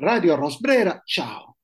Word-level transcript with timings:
Radio 0.00 0.36
Rosbrera, 0.36 1.02
ciao. 1.04 1.56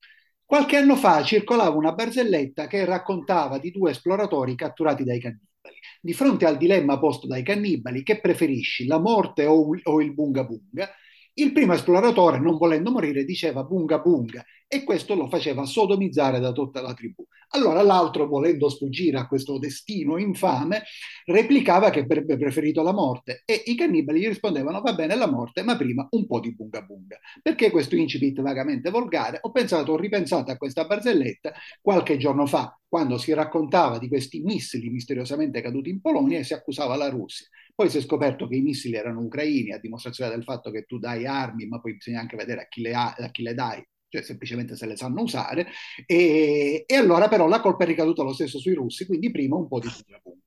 Qualche 0.45 0.77
anno 0.77 0.97
fa 0.97 1.23
circolava 1.23 1.77
una 1.77 1.93
barzelletta 1.93 2.67
che 2.67 2.85
raccontava 2.85 3.59
di 3.59 3.71
due 3.71 3.93
esploratori 3.93 4.57
catturati 4.57 5.05
dai 5.05 5.21
cannibali. 5.21 5.81
Di 6.01 6.13
fronte 6.15 6.45
al 6.45 6.57
dilemma 6.57 6.99
posto 6.99 7.29
dai 7.29 7.45
cannibali, 7.45 8.03
che 8.03 8.21
preferisci, 8.21 8.87
la 8.87 8.99
morte 8.99 9.47
o, 9.47 10.01
il 10.01 10.13
bunga 10.15 10.43
bunga? 10.43 10.91
Il 11.37 11.53
primo 11.53 11.73
esploratore, 11.73 12.39
non 12.39 12.57
volendo 12.57 12.93
morire, 12.93 13.25
diceva 13.25 13.65
bunga 13.65 13.99
bunga 13.99 14.45
e 14.69 14.85
questo 14.85 15.17
lo 15.17 15.29
faceva 15.29 15.65
sodomizzare 15.65 16.39
da 16.39 16.53
tutta 16.53 16.81
la 16.81 16.95
tribù. 16.95 17.27
Allora 17.49 17.83
l'altro, 17.83 18.29
volendo 18.29 18.69
sfuggire 18.69 19.19
a 19.19 19.27
questo 19.27 19.59
destino 19.59 20.17
infame, 20.17 20.85
replicava 21.25 21.91
che 21.91 22.01
avrebbe 22.01 22.37
preferito 22.37 22.83
la 22.83 22.93
morte 22.93 23.43
e 23.45 23.63
i 23.67 23.75
cannibali 23.75 24.21
gli 24.21 24.29
rispondevano 24.29 24.81
va 24.81 24.95
bene 24.95 25.17
la 25.17 25.29
morte, 25.29 25.63
ma 25.63 25.77
prima 25.77 26.07
un 26.11 26.25
po' 26.27 26.39
di 26.39 26.55
bunga 26.55 26.83
bunga. 26.83 27.19
Perché 27.43 27.71
questo 27.71 27.97
incipit 27.97 28.41
vagamente 28.41 28.91
volgare? 28.91 29.39
Ho 29.41 29.51
pensato, 29.51 29.93
ho 29.93 29.97
ripensato 29.97 30.53
a 30.53 30.57
questa 30.57 30.85
barzelletta 30.85 31.53
qualche 31.81 32.17
giorno 32.17 32.47
fa, 32.47 32.79
quando 32.89 33.19
si 33.19 33.33
raccontava 33.33 33.99
di 33.99 34.07
questi 34.07 34.41
missili 34.41 34.89
misteriosamente 34.89 35.61
caduti 35.61 35.91
in 35.91 36.01
Polonia 36.01 36.39
e 36.39 36.45
si 36.45 36.55
accusava 36.55 36.95
la 36.95 37.09
Russia. 37.09 37.49
Poi 37.75 37.91
si 37.91 37.99
è 37.99 38.01
scoperto 38.01 38.47
che 38.47 38.55
i 38.55 38.61
missili 38.61 38.95
erano 38.95 39.21
ucraini, 39.21 39.73
a 39.73 39.79
dimostrazione 39.79 40.31
del 40.31 40.45
fatto 40.45 40.71
che 40.71 40.85
tu 40.85 40.99
dai 40.99 41.27
armi, 41.27 41.67
ma 41.67 41.81
poi 41.81 41.97
bisogna 41.97 42.21
anche 42.21 42.37
vedere 42.37 42.63
a 42.63 42.69
chi 42.69 42.83
le, 42.83 42.95
ha, 42.95 43.15
a 43.19 43.31
chi 43.31 43.43
le 43.43 43.55
dai, 43.55 43.85
cioè 44.09 44.23
semplicemente 44.23 44.77
se 44.77 44.87
le 44.87 44.97
sanno 44.97 45.23
usare, 45.23 45.67
e, 46.07 46.85
e, 46.87 46.95
allora 46.95 47.29
però 47.29 47.49
la 47.49 47.61
colpa 47.61 47.83
è 47.83 47.87
ricaduta 47.87 48.23
lo 48.23 48.33
stesso 48.33 48.61
sui 48.61 48.75
russi, 48.75 49.07
quindi 49.07 49.33
prima 49.33 49.57
un 49.57 49.67
po' 49.67 49.81
di 49.81 49.89
punta. 50.23 50.41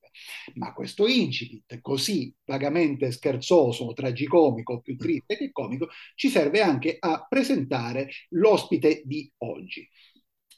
Ma 0.56 0.74
questo 0.74 1.06
incipit 1.06 1.82
così 1.82 2.34
vagamente 2.46 3.12
scherzoso, 3.12 3.92
tragicomico, 3.94 4.82
più 4.82 4.96
triste 4.96 5.38
che 5.38 5.52
comico, 5.52 5.90
ci 6.16 6.30
serve 6.30 6.62
anche 6.62 6.96
a 6.98 7.26
presentare 7.28 8.10
l'ospite 8.30 9.02
di 9.06 9.30
oggi 9.40 9.88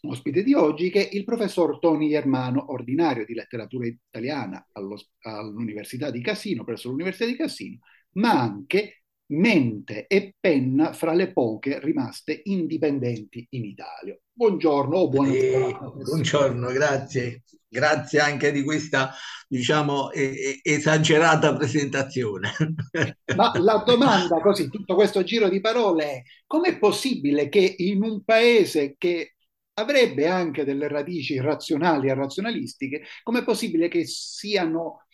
ospite 0.03 0.43
di 0.43 0.53
oggi, 0.53 0.89
che 0.89 1.09
è 1.09 1.15
il 1.15 1.23
professor 1.23 1.79
Tony 1.79 2.09
Germano, 2.09 2.71
ordinario 2.71 3.25
di 3.25 3.33
letteratura 3.33 3.87
italiana 3.87 4.65
all'Università 4.71 6.09
di 6.11 6.21
Cassino, 6.21 6.63
presso 6.63 6.89
l'Università 6.89 7.25
di 7.25 7.35
Cassino, 7.35 7.79
ma 8.13 8.39
anche 8.39 9.03
mente 9.31 10.07
e 10.07 10.35
penna 10.39 10.93
fra 10.93 11.13
le 11.13 11.31
poche 11.31 11.79
rimaste 11.79 12.41
indipendenti 12.45 13.45
in 13.51 13.65
Italia. 13.65 14.17
Buongiorno 14.31 14.95
o 14.95 15.09
buonasera. 15.09 15.67
Eh, 15.67 15.77
buongiorno, 16.03 16.71
grazie. 16.71 17.43
Grazie 17.71 18.19
anche 18.19 18.51
di 18.51 18.63
questa, 18.63 19.11
diciamo, 19.47 20.09
eh, 20.11 20.59
esagerata 20.63 21.55
presentazione. 21.55 22.51
Ma 23.35 23.51
la 23.59 23.83
domanda, 23.85 24.39
così, 24.41 24.69
tutto 24.69 24.95
questo 24.95 25.23
giro 25.23 25.49
di 25.49 25.61
parole 25.61 26.03
è: 26.03 26.21
com'è 26.47 26.79
possibile 26.79 27.47
che 27.47 27.75
in 27.77 28.01
un 28.01 28.23
paese 28.23 28.95
che 28.97 29.35
avrebbe 29.79 30.27
anche 30.27 30.63
delle 30.63 30.87
radici 30.87 31.37
razionali 31.39 32.09
e 32.09 32.13
razionalistiche, 32.13 33.03
com'è 33.23 33.43
possibile 33.43 33.87
che 33.87 34.05
siano, 34.05 35.05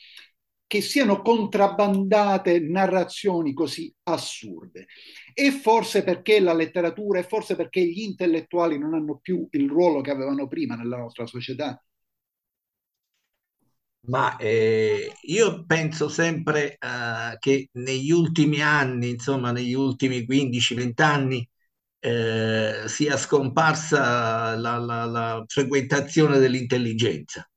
che 0.67 0.81
siano 0.81 1.21
contrabbandate 1.21 2.59
narrazioni 2.59 3.53
così 3.53 3.93
assurde? 4.03 4.87
E 5.33 5.51
forse 5.51 6.03
perché 6.03 6.39
la 6.39 6.53
letteratura, 6.53 7.19
e 7.19 7.23
forse 7.23 7.55
perché 7.55 7.83
gli 7.85 8.01
intellettuali 8.01 8.77
non 8.77 8.93
hanno 8.93 9.17
più 9.21 9.47
il 9.51 9.69
ruolo 9.69 10.01
che 10.01 10.11
avevano 10.11 10.47
prima 10.47 10.75
nella 10.75 10.97
nostra 10.97 11.25
società? 11.25 11.79
Ma 14.07 14.35
eh, 14.37 15.11
io 15.21 15.65
penso 15.65 16.09
sempre 16.09 16.77
eh, 16.77 17.37
che 17.39 17.69
negli 17.73 18.11
ultimi 18.11 18.61
anni, 18.61 19.09
insomma 19.09 19.51
negli 19.51 19.73
ultimi 19.73 20.25
15-20 20.25 21.01
anni, 21.01 21.47
eh, 22.05 22.83
sia 22.87 23.17
scomparsa 23.17 24.55
la, 24.55 24.77
la, 24.77 25.05
la 25.05 25.43
frequentazione 25.47 26.37
dell'intelligenza. 26.37 27.49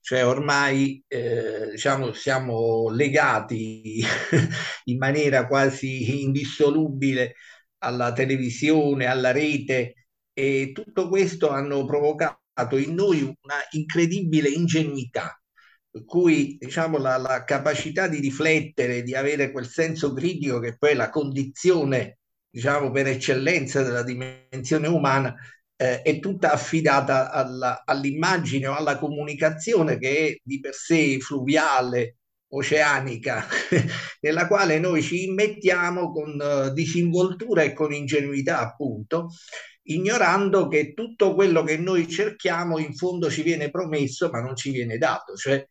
Cioè 0.00 0.24
ormai 0.24 1.02
eh, 1.08 1.70
diciamo, 1.72 2.12
siamo 2.12 2.88
legati 2.90 4.00
in 4.84 4.96
maniera 4.96 5.46
quasi 5.46 6.22
indissolubile 6.22 7.34
alla 7.78 8.12
televisione, 8.12 9.06
alla 9.06 9.32
rete 9.32 10.06
e 10.32 10.70
tutto 10.72 11.08
questo 11.08 11.50
hanno 11.50 11.84
provocato 11.84 12.76
in 12.76 12.94
noi 12.94 13.22
una 13.22 13.56
incredibile 13.72 14.48
ingenuità 14.48 15.34
per 15.90 16.04
cui 16.04 16.56
diciamo, 16.60 16.98
la, 16.98 17.16
la, 17.16 17.42
capacità 17.44 18.06
di 18.06 18.20
riflettere, 18.20 19.02
di 19.02 19.14
avere 19.14 19.50
quel 19.50 19.66
senso 19.66 20.12
critico 20.12 20.60
che 20.60 20.76
poi 20.78 20.90
è 20.90 20.94
la 20.94 21.10
condizione 21.10 22.19
diciamo, 22.50 22.90
per 22.90 23.06
eccellenza 23.06 23.82
della 23.82 24.02
dimensione 24.02 24.88
umana, 24.88 25.34
eh, 25.76 26.02
è 26.02 26.18
tutta 26.18 26.52
affidata 26.52 27.30
alla, 27.30 27.82
all'immagine 27.84 28.66
o 28.66 28.74
alla 28.74 28.98
comunicazione 28.98 29.98
che 29.98 30.28
è 30.28 30.36
di 30.42 30.60
per 30.60 30.74
sé 30.74 31.18
fluviale, 31.20 32.16
oceanica, 32.52 33.46
nella 34.20 34.46
quale 34.46 34.78
noi 34.78 35.02
ci 35.02 35.24
immettiamo 35.24 36.10
con 36.12 36.38
uh, 36.40 36.72
disinvoltura 36.72 37.62
e 37.62 37.72
con 37.72 37.92
ingenuità, 37.92 38.60
appunto, 38.60 39.28
ignorando 39.82 40.68
che 40.68 40.92
tutto 40.94 41.34
quello 41.34 41.62
che 41.62 41.76
noi 41.76 42.08
cerchiamo 42.08 42.78
in 42.78 42.94
fondo 42.94 43.30
ci 43.30 43.42
viene 43.42 43.70
promesso 43.70 44.28
ma 44.30 44.40
non 44.40 44.56
ci 44.56 44.70
viene 44.70 44.98
dato, 44.98 45.34
cioè 45.36 45.64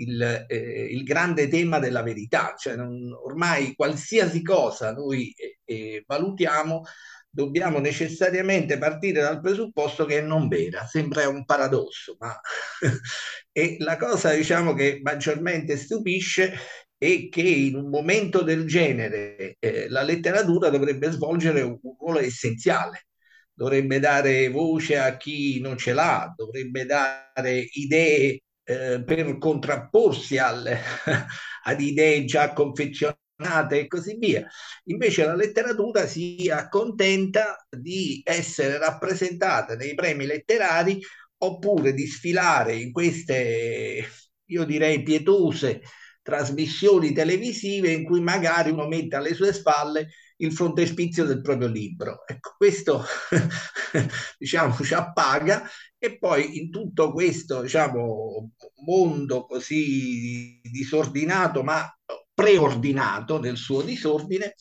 il, 0.00 0.46
eh, 0.48 0.88
il 0.90 1.02
grande 1.02 1.48
tema 1.48 1.78
della 1.78 2.02
verità, 2.02 2.54
cioè 2.56 2.76
non, 2.76 3.10
ormai 3.12 3.74
qualsiasi 3.74 4.42
cosa 4.42 4.92
noi 4.92 5.34
eh, 5.68 6.02
valutiamo 6.06 6.82
dobbiamo 7.30 7.78
necessariamente 7.78 8.78
partire 8.78 9.20
dal 9.20 9.40
presupposto 9.40 10.04
che 10.04 10.18
è 10.18 10.20
non 10.20 10.48
vera, 10.48 10.86
sembra 10.86 11.28
un 11.28 11.44
paradosso, 11.44 12.16
ma 12.18 12.38
e 13.52 13.76
la 13.80 13.96
cosa 13.96 14.32
diciamo 14.34 14.74
che 14.74 15.00
maggiormente 15.02 15.76
stupisce 15.76 16.54
è 16.96 17.28
che 17.28 17.42
in 17.42 17.76
un 17.76 17.90
momento 17.90 18.42
del 18.42 18.66
genere 18.66 19.56
eh, 19.60 19.88
la 19.88 20.02
letteratura 20.02 20.68
dovrebbe 20.68 21.10
svolgere 21.12 21.60
un, 21.60 21.78
ruolo 21.98 22.18
essenziale, 22.18 23.06
dovrebbe 23.52 24.00
dare 24.00 24.48
voce 24.48 24.98
a 24.98 25.16
chi 25.16 25.60
non 25.60 25.76
ce 25.76 25.92
l'ha, 25.92 26.32
dovrebbe 26.36 26.86
dare 26.86 27.68
idee 27.72 28.42
eh, 28.64 29.02
per 29.04 29.38
contrapporsi 29.38 30.38
alle, 30.38 30.80
ad 31.64 31.80
idee 31.80 32.24
già 32.24 32.52
confezionate 32.52 33.26
e 33.70 33.86
così 33.86 34.16
via. 34.18 34.46
Invece 34.84 35.24
la 35.24 35.34
letteratura 35.34 36.06
si 36.06 36.50
accontenta 36.52 37.64
di 37.68 38.20
essere 38.24 38.78
rappresentata 38.78 39.76
nei 39.76 39.94
premi 39.94 40.26
letterari 40.26 41.00
oppure 41.38 41.92
di 41.94 42.06
sfilare 42.06 42.74
in 42.74 42.90
queste, 42.90 44.04
io 44.46 44.64
direi, 44.64 45.02
pietose 45.02 45.82
trasmissioni 46.20 47.12
televisive 47.12 47.90
in 47.90 48.04
cui 48.04 48.20
magari 48.20 48.70
uno 48.70 48.86
mette 48.86 49.16
alle 49.16 49.32
sue 49.32 49.52
spalle 49.52 50.08
il 50.38 50.52
frontespizio 50.52 51.24
del 51.24 51.40
proprio 51.40 51.68
libro. 51.68 52.26
Ecco, 52.26 52.54
questo 52.56 53.04
diciamo 54.36 54.74
ci 54.82 54.94
appaga 54.94 55.66
e 55.96 56.18
poi 56.18 56.58
in 56.58 56.70
tutto 56.70 57.12
questo 57.12 57.62
diciamo, 57.62 58.50
mondo 58.84 59.46
così 59.46 60.60
disordinato 60.62 61.62
ma 61.62 61.90
preordinato 62.38 63.40
nel 63.40 63.56
suo 63.56 63.82
disordine 63.82 64.54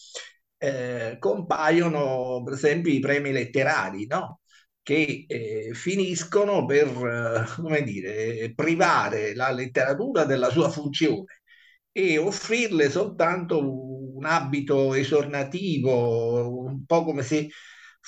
eh, 0.58 1.18
compaiono 1.20 2.42
per 2.44 2.54
esempio 2.54 2.92
i 2.92 3.00
premi 3.00 3.32
letterari, 3.32 4.08
no? 4.08 4.40
che 4.82 5.26
eh, 5.28 5.70
finiscono 5.74 6.66
per, 6.66 6.88
eh, 6.88 7.46
come 7.56 7.84
dire, 7.84 8.52
privare 8.56 9.36
la 9.36 9.52
letteratura 9.52 10.26
della 10.26 10.50
sua 10.50 10.70
funzione 10.70 11.42
e 11.92 12.18
offrirle 12.18 12.90
soltanto 12.90 13.60
un 14.16 14.26
abito 14.26 14.96
esornativo, 14.96 16.64
un 16.66 16.84
po' 16.84 17.04
come 17.04 17.22
se 17.22 17.48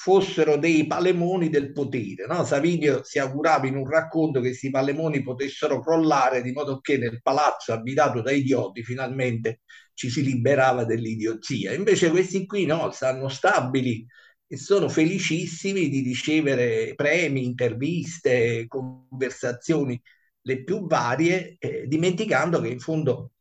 fossero 0.01 0.55
dei 0.55 0.87
palemoni 0.87 1.49
del 1.49 1.73
potere. 1.73 2.25
No? 2.25 2.45
Savinio 2.45 3.03
si 3.03 3.19
augurava 3.19 3.67
in 3.67 3.75
un 3.75 3.85
racconto 3.85 4.39
che 4.39 4.47
questi 4.47 4.69
palemoni 4.69 5.21
potessero 5.21 5.81
crollare 5.81 6.41
di 6.41 6.53
modo 6.53 6.79
che 6.79 6.97
nel 6.97 7.21
palazzo 7.21 7.73
abitato 7.73 8.21
da 8.21 8.31
idioti 8.31 8.81
finalmente 8.81 9.59
ci 9.93 10.09
si 10.09 10.23
liberava 10.23 10.85
dell'idiozia. 10.85 11.73
Invece 11.73 12.11
questi 12.11 12.45
qui 12.45 12.65
no, 12.65 12.91
stanno 12.91 13.27
stabili 13.27 14.05
e 14.47 14.55
sono 14.55 14.87
felicissimi 14.87 15.89
di 15.89 15.99
ricevere 15.99 16.95
premi, 16.95 17.43
interviste, 17.43 18.67
conversazioni 18.69 20.01
le 20.43 20.63
più 20.63 20.87
varie, 20.87 21.57
eh, 21.59 21.87
dimenticando 21.87 22.61
che 22.61 22.69
in 22.69 22.79
fondo 22.79 23.31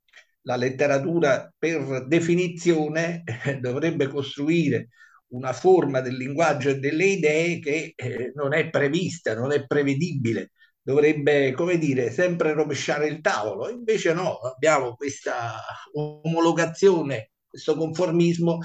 la 0.42 0.56
letteratura 0.56 1.54
per 1.56 2.08
definizione 2.08 3.22
eh, 3.44 3.58
dovrebbe 3.60 4.08
costruire 4.08 4.88
una 5.28 5.52
forma 5.52 6.00
del 6.00 6.16
linguaggio 6.16 6.70
e 6.70 6.78
delle 6.78 7.06
idee 7.06 7.58
che 7.58 7.92
eh, 7.94 8.32
non 8.34 8.54
è 8.54 8.70
prevista, 8.70 9.34
non 9.34 9.52
è 9.52 9.66
prevedibile, 9.66 10.52
dovrebbe, 10.80 11.52
come 11.52 11.78
dire, 11.78 12.10
sempre 12.10 12.52
rovesciare 12.52 13.08
il 13.08 13.20
tavolo. 13.20 13.68
Invece 13.68 14.12
no, 14.12 14.38
abbiamo 14.38 14.94
questa 14.94 15.60
omologazione, 15.92 17.32
questo 17.46 17.76
conformismo 17.76 18.58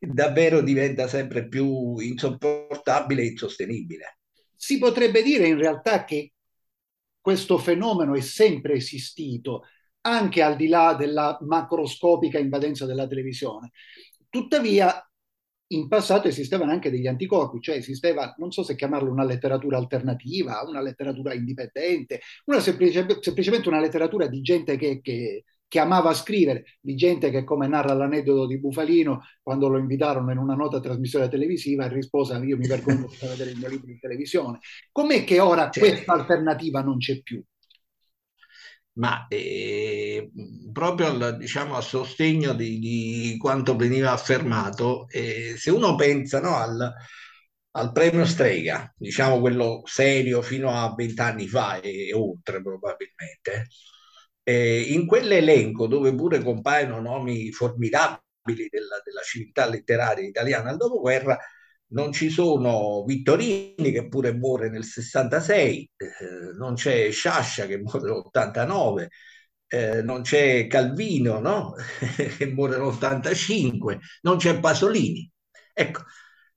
davvero 0.00 0.62
diventa 0.62 1.06
sempre 1.06 1.46
più 1.46 1.98
insopportabile 1.98 3.22
e 3.22 3.26
insostenibile. 3.26 4.18
Si 4.56 4.78
potrebbe 4.78 5.22
dire 5.22 5.46
in 5.46 5.58
realtà 5.58 6.04
che 6.04 6.32
questo 7.20 7.58
fenomeno 7.58 8.14
è 8.14 8.20
sempre 8.20 8.74
esistito, 8.74 9.64
anche 10.02 10.42
al 10.42 10.56
di 10.56 10.68
là 10.68 10.94
della 10.94 11.38
macroscopica 11.42 12.38
invadenza 12.38 12.86
della 12.86 13.06
televisione. 13.06 13.70
Tuttavia, 14.28 15.09
in 15.72 15.88
passato 15.88 16.28
esistevano 16.28 16.72
anche 16.72 16.90
degli 16.90 17.06
anticorpi, 17.06 17.60
cioè 17.60 17.76
esisteva, 17.76 18.34
non 18.38 18.50
so 18.50 18.62
se 18.62 18.74
chiamarlo 18.74 19.10
una 19.10 19.24
letteratura 19.24 19.76
alternativa, 19.76 20.62
una 20.66 20.80
letteratura 20.80 21.34
indipendente, 21.34 22.20
una 22.46 22.60
semplice, 22.60 23.06
semplicemente 23.20 23.68
una 23.68 23.80
letteratura 23.80 24.26
di 24.26 24.40
gente 24.40 24.76
che, 24.76 25.00
che, 25.00 25.44
che, 25.68 25.78
amava 25.78 26.12
scrivere, 26.12 26.64
di 26.80 26.96
gente 26.96 27.30
che, 27.30 27.44
come 27.44 27.68
narra 27.68 27.94
l'aneddoto 27.94 28.46
di 28.46 28.58
Bufalino, 28.58 29.22
quando 29.42 29.68
lo 29.68 29.78
invitarono 29.78 30.32
in 30.32 30.38
una 30.38 30.54
nota 30.54 30.80
trasmissione 30.80 31.28
televisiva, 31.28 31.86
rispose: 31.86 32.34
Io 32.38 32.56
mi 32.56 32.66
vergogno 32.66 33.06
di 33.08 33.26
vedere 33.26 33.50
il 33.50 33.58
mio 33.58 33.68
libro 33.68 33.90
in 33.90 34.00
televisione. 34.00 34.58
Com'è 34.90 35.22
che 35.22 35.38
ora 35.38 35.68
questa 35.68 36.12
alternativa 36.12 36.82
non 36.82 36.98
c'è 36.98 37.22
più? 37.22 37.42
Ma 38.94 39.26
eh, 39.28 40.30
proprio 40.72 41.06
al, 41.08 41.36
diciamo, 41.38 41.76
a 41.76 41.80
sostegno 41.80 42.52
di, 42.54 42.78
di, 42.78 43.36
quanto 43.38 43.76
veniva 43.76 44.12
affermato, 44.12 45.06
eh, 45.08 45.54
se 45.56 45.70
uno 45.70 45.94
pensa 45.94 46.40
no, 46.40 46.56
al, 46.56 46.92
al, 47.72 47.92
premio 47.92 48.24
Strega, 48.24 48.92
diciamo 48.96 49.40
quello 49.40 49.82
serio 49.84 50.42
fino 50.42 50.70
a 50.70 50.94
vent'anni 50.94 51.46
fa 51.46 51.80
e, 51.80 52.08
e, 52.08 52.14
oltre 52.14 52.60
probabilmente, 52.62 53.68
eh, 54.42 54.80
in 54.92 55.06
quell'elenco 55.06 55.86
dove 55.86 56.14
pure 56.14 56.42
compaiono 56.42 57.00
nomi 57.00 57.50
formidabili 57.52 58.68
della, 58.68 59.00
della 59.04 59.22
civiltà 59.24 59.68
letteraria 59.68 60.26
italiana 60.26 60.70
al 60.70 60.76
dopoguerra, 60.76 61.38
non 61.90 62.12
ci 62.12 62.30
sono 62.30 63.04
Vittorini 63.04 63.90
che 63.92 64.08
pure 64.08 64.32
muore 64.32 64.70
nel 64.70 64.84
66, 64.84 65.90
eh, 65.96 66.06
non 66.56 66.74
c'è 66.74 67.10
Sciascia 67.10 67.66
che 67.66 67.78
muore 67.78 68.00
nell'89, 68.02 69.06
eh, 69.66 70.02
non 70.02 70.22
c'è 70.22 70.66
Calvino 70.66 71.38
no? 71.40 71.74
che 72.36 72.46
muore 72.46 72.76
nell'85, 72.76 73.98
non 74.22 74.36
c'è 74.38 74.58
Pasolini. 74.60 75.30
Ecco, 75.72 76.02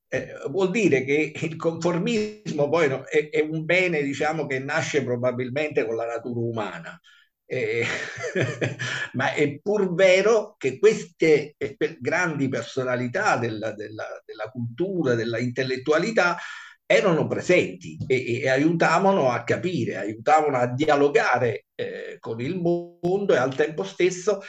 eh, 0.07 0.33
vuol 0.49 0.69
dire 0.69 1.03
che 1.03 1.33
il 1.35 1.55
conformismo 1.55 2.69
poi 2.69 2.87
no, 2.87 3.03
è, 3.05 3.29
è, 3.29 3.41
un 3.41 3.65
bene 3.65 4.01
diciamo, 4.03 4.45
che 4.45 4.59
nasce 4.59 5.03
probabilmente 5.03 5.85
con 5.85 5.95
la 5.95 6.05
natura 6.05 6.39
umana. 6.39 6.99
Eh, 7.45 7.85
ma 9.13 9.33
è 9.33 9.59
pur 9.59 9.93
vero 9.93 10.55
che 10.57 10.79
queste 10.79 11.55
eh, 11.57 11.77
grandi 11.99 12.47
personalità 12.47 13.37
della, 13.37 13.73
della, 13.73 14.05
della 14.25 14.49
cultura, 14.49 15.13
della 15.15 15.39
intellettualità, 15.39 16.37
erano 16.85 17.27
presenti 17.27 17.97
e, 18.07 18.41
e, 18.41 18.49
aiutavano 18.49 19.29
a 19.29 19.43
capire, 19.43 19.97
aiutavano 19.97 20.57
a 20.57 20.67
dialogare 20.67 21.65
eh, 21.75 22.17
con 22.19 22.39
il 22.41 22.59
mondo 22.59 23.33
e 23.33 23.37
al 23.37 23.55
tempo 23.55 23.83
stesso 23.83 24.41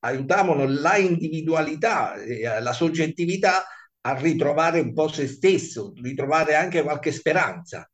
aiutavano 0.00 0.66
la 0.66 0.96
individualità, 0.96 2.14
eh, 2.14 2.60
la 2.60 2.72
soggettività 2.72 3.64
a 4.04 4.14
ritrovare 4.18 4.80
un 4.80 4.92
po' 4.92 5.08
se 5.08 5.28
stesso, 5.28 5.92
ritrovare 5.96 6.54
anche 6.54 6.82
qualche 6.82 7.12
speranza. 7.12 7.88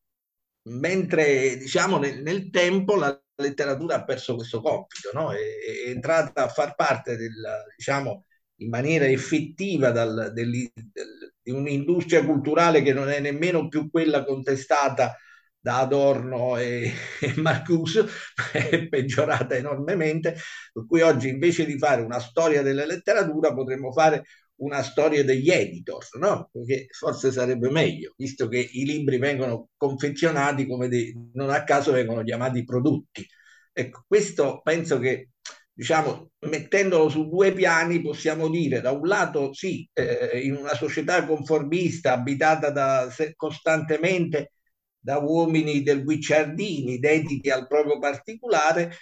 Mentre 0.62 1.56
diciamo 1.56 1.98
nel, 1.98 2.22
nel 2.22 2.50
tempo 2.50 2.96
la 2.96 3.18
letteratura 3.36 3.96
ha 3.96 4.04
perso 4.04 4.34
questo 4.34 4.60
compito, 4.60 5.10
no? 5.12 5.32
è, 5.32 5.36
è, 5.36 5.88
entrata 5.88 6.44
a 6.44 6.48
far 6.48 6.74
parte 6.74 7.16
del, 7.16 7.32
diciamo, 7.76 8.24
in 8.56 8.68
maniera 8.68 9.06
effettiva 9.06 9.90
dal, 9.90 10.32
del, 10.34 10.50
del, 10.74 11.34
di 11.40 11.50
un'industria 11.50 12.24
culturale 12.24 12.82
che 12.82 12.92
non 12.92 13.08
è 13.08 13.20
nemmeno 13.20 13.68
più 13.68 13.90
quella 13.90 14.24
contestata 14.24 15.16
da 15.60 15.78
Adorno 15.80 16.56
e, 16.56 16.92
e 17.20 17.34
Marcuse, 17.36 18.06
è 18.52 18.88
peggiorata 18.88 19.54
enormemente, 19.54 20.36
per 20.72 20.86
cui 20.86 21.00
oggi 21.00 21.28
invece 21.28 21.64
di 21.66 21.78
fare 21.78 22.02
una 22.02 22.20
storia 22.20 22.62
della 22.62 22.84
letteratura 22.84 23.54
potremmo 23.54 23.92
fare 23.92 24.24
una 24.58 24.82
storia 24.82 25.24
degli 25.24 25.50
editor, 25.50 26.04
no? 26.18 26.48
Perché 26.52 26.86
forse 26.90 27.30
sarebbe 27.32 27.70
meglio, 27.70 28.14
visto 28.16 28.48
che 28.48 28.58
i 28.58 28.84
libri 28.84 29.18
vengono 29.18 29.68
confezionati 29.76 30.66
come 30.66 30.88
dei, 30.88 31.14
non 31.34 31.50
a 31.50 31.64
caso 31.64 31.92
vengono 31.92 32.22
chiamati 32.22 32.64
prodotti. 32.64 33.26
Ecco, 33.72 34.04
questo 34.06 34.60
penso 34.62 34.98
che, 34.98 35.30
diciamo, 35.72 36.30
mettendolo 36.48 37.08
su 37.08 37.28
due 37.28 37.52
piani, 37.52 38.02
possiamo 38.02 38.48
dire, 38.48 38.80
da 38.80 38.90
un 38.90 39.06
lato, 39.06 39.52
sì, 39.52 39.88
eh, 39.92 40.40
in 40.42 40.54
una 40.56 40.74
società 40.74 41.24
conformista 41.24 42.12
abitata 42.12 42.70
da, 42.70 43.08
costantemente 43.36 44.52
da 44.98 45.18
uomini 45.18 45.82
del 45.82 46.02
guicciardini 46.02 46.98
dediti 46.98 47.50
al 47.50 47.68
proprio 47.68 47.98
particolare, 47.98 48.92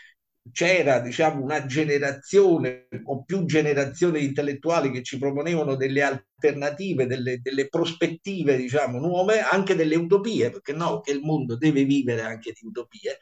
c'era 0.53 1.01
diciamo, 1.01 1.43
una 1.43 1.67
generazione 1.67 2.89
o 3.05 3.25
più 3.25 3.45
generazioni 3.45 4.25
intellettuali 4.25 4.91
che 4.91 5.03
ci 5.03 5.19
proponevano 5.19 5.77
delle 5.77 6.03
alternative, 6.03 7.07
delle, 7.07 7.41
delle 7.41 7.69
prospettive 7.69 8.57
diciamo, 8.57 8.99
nuove, 8.99 9.41
anche 9.41 9.75
delle 9.75 9.97
utopie, 9.97 10.51
perché 10.51 10.73
no, 10.73 11.01
che 11.01 11.13
il 11.13 11.21
mondo 11.21 11.57
deve 11.57 11.85
vivere 11.85 12.23
anche 12.23 12.53
di 12.53 12.67
utopie. 12.67 13.19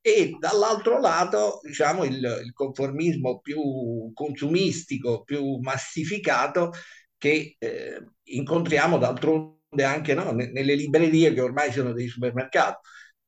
E 0.00 0.36
dall'altro 0.38 1.00
lato, 1.00 1.60
diciamo, 1.62 2.04
il, 2.04 2.40
il 2.44 2.52
conformismo 2.52 3.40
più 3.40 4.10
consumistico, 4.14 5.22
più 5.24 5.58
massificato 5.58 6.72
che 7.16 7.56
eh, 7.58 8.04
incontriamo 8.24 8.96
d'altronde 8.96 9.56
anche 9.84 10.14
no, 10.14 10.30
nelle 10.32 10.74
librerie 10.74 11.34
che 11.34 11.40
ormai 11.40 11.72
sono 11.72 11.92
dei 11.92 12.08
supermercati 12.08 12.78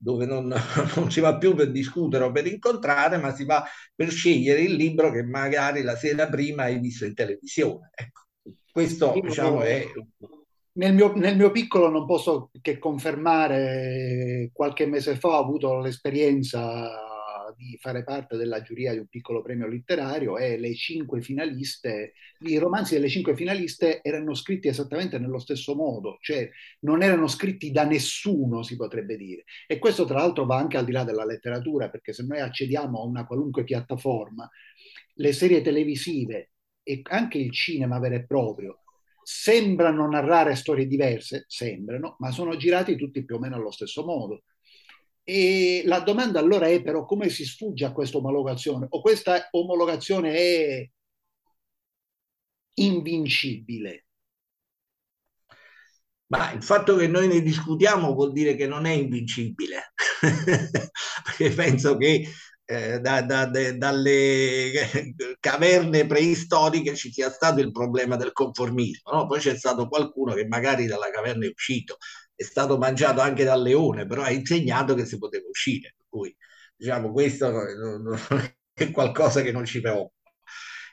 dove 0.02 0.24
non, 0.24 0.48
non, 0.96 1.10
si 1.10 1.20
va 1.20 1.36
più 1.36 1.54
per 1.54 1.70
discutere 1.70 2.24
o 2.24 2.32
per 2.32 2.46
incontrare, 2.46 3.18
ma 3.18 3.34
si 3.34 3.44
va 3.44 3.62
per 3.94 4.10
scegliere 4.10 4.62
il 4.62 4.72
libro 4.72 5.12
che 5.12 5.22
magari 5.22 5.82
la 5.82 5.94
sera 5.94 6.26
prima 6.28 6.64
hai 6.64 6.78
visto 6.78 7.04
in 7.04 7.14
televisione. 7.14 7.90
Ecco, 7.94 8.22
questo 8.72 9.12
Io 9.14 9.20
diciamo 9.20 9.60
è... 9.60 9.84
Nel 10.72 10.94
mio, 10.94 11.12
nel 11.14 11.36
mio, 11.36 11.50
piccolo 11.50 11.90
non 11.90 12.06
posso 12.06 12.50
che 12.62 12.78
confermare, 12.78 14.50
qualche 14.52 14.86
mese 14.86 15.16
fa 15.16 15.28
ho 15.28 15.42
avuto 15.42 15.78
l'esperienza 15.80 16.88
di 17.60 17.76
fare 17.78 18.04
parte 18.04 18.38
della 18.38 18.62
giuria 18.62 18.92
di 18.92 18.98
un 18.98 19.06
piccolo 19.06 19.42
premio 19.42 19.68
letterario 19.68 20.38
e 20.38 20.58
le 20.58 20.74
cinque 20.74 21.20
finaliste, 21.20 22.14
i 22.46 22.56
romanzi 22.56 22.94
delle 22.94 23.10
cinque 23.10 23.36
finaliste 23.36 24.00
erano 24.00 24.32
scritti 24.32 24.68
esattamente 24.68 25.18
nello 25.18 25.38
stesso 25.38 25.74
modo, 25.74 26.16
cioè 26.22 26.48
non 26.80 27.02
erano 27.02 27.26
scritti 27.26 27.70
da 27.70 27.84
nessuno, 27.84 28.62
si 28.62 28.76
potrebbe 28.76 29.16
dire. 29.18 29.44
E 29.66 29.78
questo 29.78 30.06
tra 30.06 30.16
l'altro 30.20 30.46
va 30.46 30.56
anche 30.56 30.78
al 30.78 30.86
di 30.86 30.92
là 30.92 31.04
della 31.04 31.26
letteratura, 31.26 31.90
perché 31.90 32.14
se 32.14 32.24
noi 32.24 32.40
accediamo 32.40 32.98
a 32.98 33.04
una 33.04 33.26
qualunque 33.26 33.62
piattaforma, 33.64 34.48
le 35.14 35.32
serie 35.34 35.60
televisive 35.60 36.52
e 36.82 37.02
anche 37.04 37.36
il 37.36 37.52
cinema 37.52 37.98
vero 37.98 38.14
e 38.14 38.24
proprio 38.24 38.78
sembrano 39.22 40.08
narrare 40.08 40.54
storie 40.54 40.86
diverse, 40.86 41.44
sembrano, 41.46 42.16
ma 42.20 42.30
sono 42.30 42.56
girati 42.56 42.96
tutti 42.96 43.22
più 43.22 43.36
o 43.36 43.38
meno 43.38 43.56
allo 43.56 43.70
stesso 43.70 44.02
modo. 44.02 44.44
E 45.32 45.82
la 45.84 46.00
domanda 46.00 46.40
allora 46.40 46.66
è 46.66 46.82
però 46.82 47.04
come 47.04 47.28
si 47.28 47.44
sfugge 47.44 47.84
a 47.84 47.92
questa 47.92 48.16
omologazione? 48.16 48.86
O 48.90 49.00
questa 49.00 49.46
omologazione 49.52 50.34
è 50.34 50.90
invincibile? 52.74 54.06
Ma 56.32 56.50
il 56.50 56.64
fatto 56.64 56.96
che 56.96 57.06
noi 57.06 57.28
ne 57.28 57.42
discutiamo 57.42 58.12
vuol 58.12 58.32
dire 58.32 58.56
che 58.56 58.66
non 58.66 58.86
è 58.86 58.90
invincibile, 58.90 59.92
perché 61.22 61.50
penso 61.54 61.96
che 61.96 62.26
eh, 62.64 62.98
da, 62.98 63.22
da, 63.22 63.46
de, 63.46 63.78
dalle 63.78 64.72
caverne 65.38 66.06
preistoriche 66.06 66.96
ci 66.96 67.12
sia 67.12 67.30
stato 67.30 67.60
il 67.60 67.70
problema 67.70 68.16
del 68.16 68.32
conformismo, 68.32 69.12
no? 69.12 69.26
poi 69.26 69.38
c'è 69.38 69.56
stato 69.56 69.86
qualcuno 69.86 70.34
che 70.34 70.46
magari 70.48 70.86
dalla 70.86 71.10
caverna 71.10 71.46
è 71.46 71.52
uscito 71.54 71.98
è 72.40 72.44
stato 72.44 72.78
mangiato 72.78 73.20
anche 73.20 73.44
dal 73.44 73.60
leone, 73.60 74.06
però 74.06 74.22
ha 74.22 74.30
insegnato 74.30 74.94
che 74.94 75.04
si 75.04 75.18
poteva 75.18 75.46
uscire. 75.46 75.94
Per 75.94 76.06
cui, 76.08 76.34
diciamo, 76.74 77.12
questo 77.12 77.52
è 78.72 78.90
qualcosa 78.90 79.42
che 79.42 79.52
non 79.52 79.66
ci 79.66 79.82
preoccupa. 79.82 80.14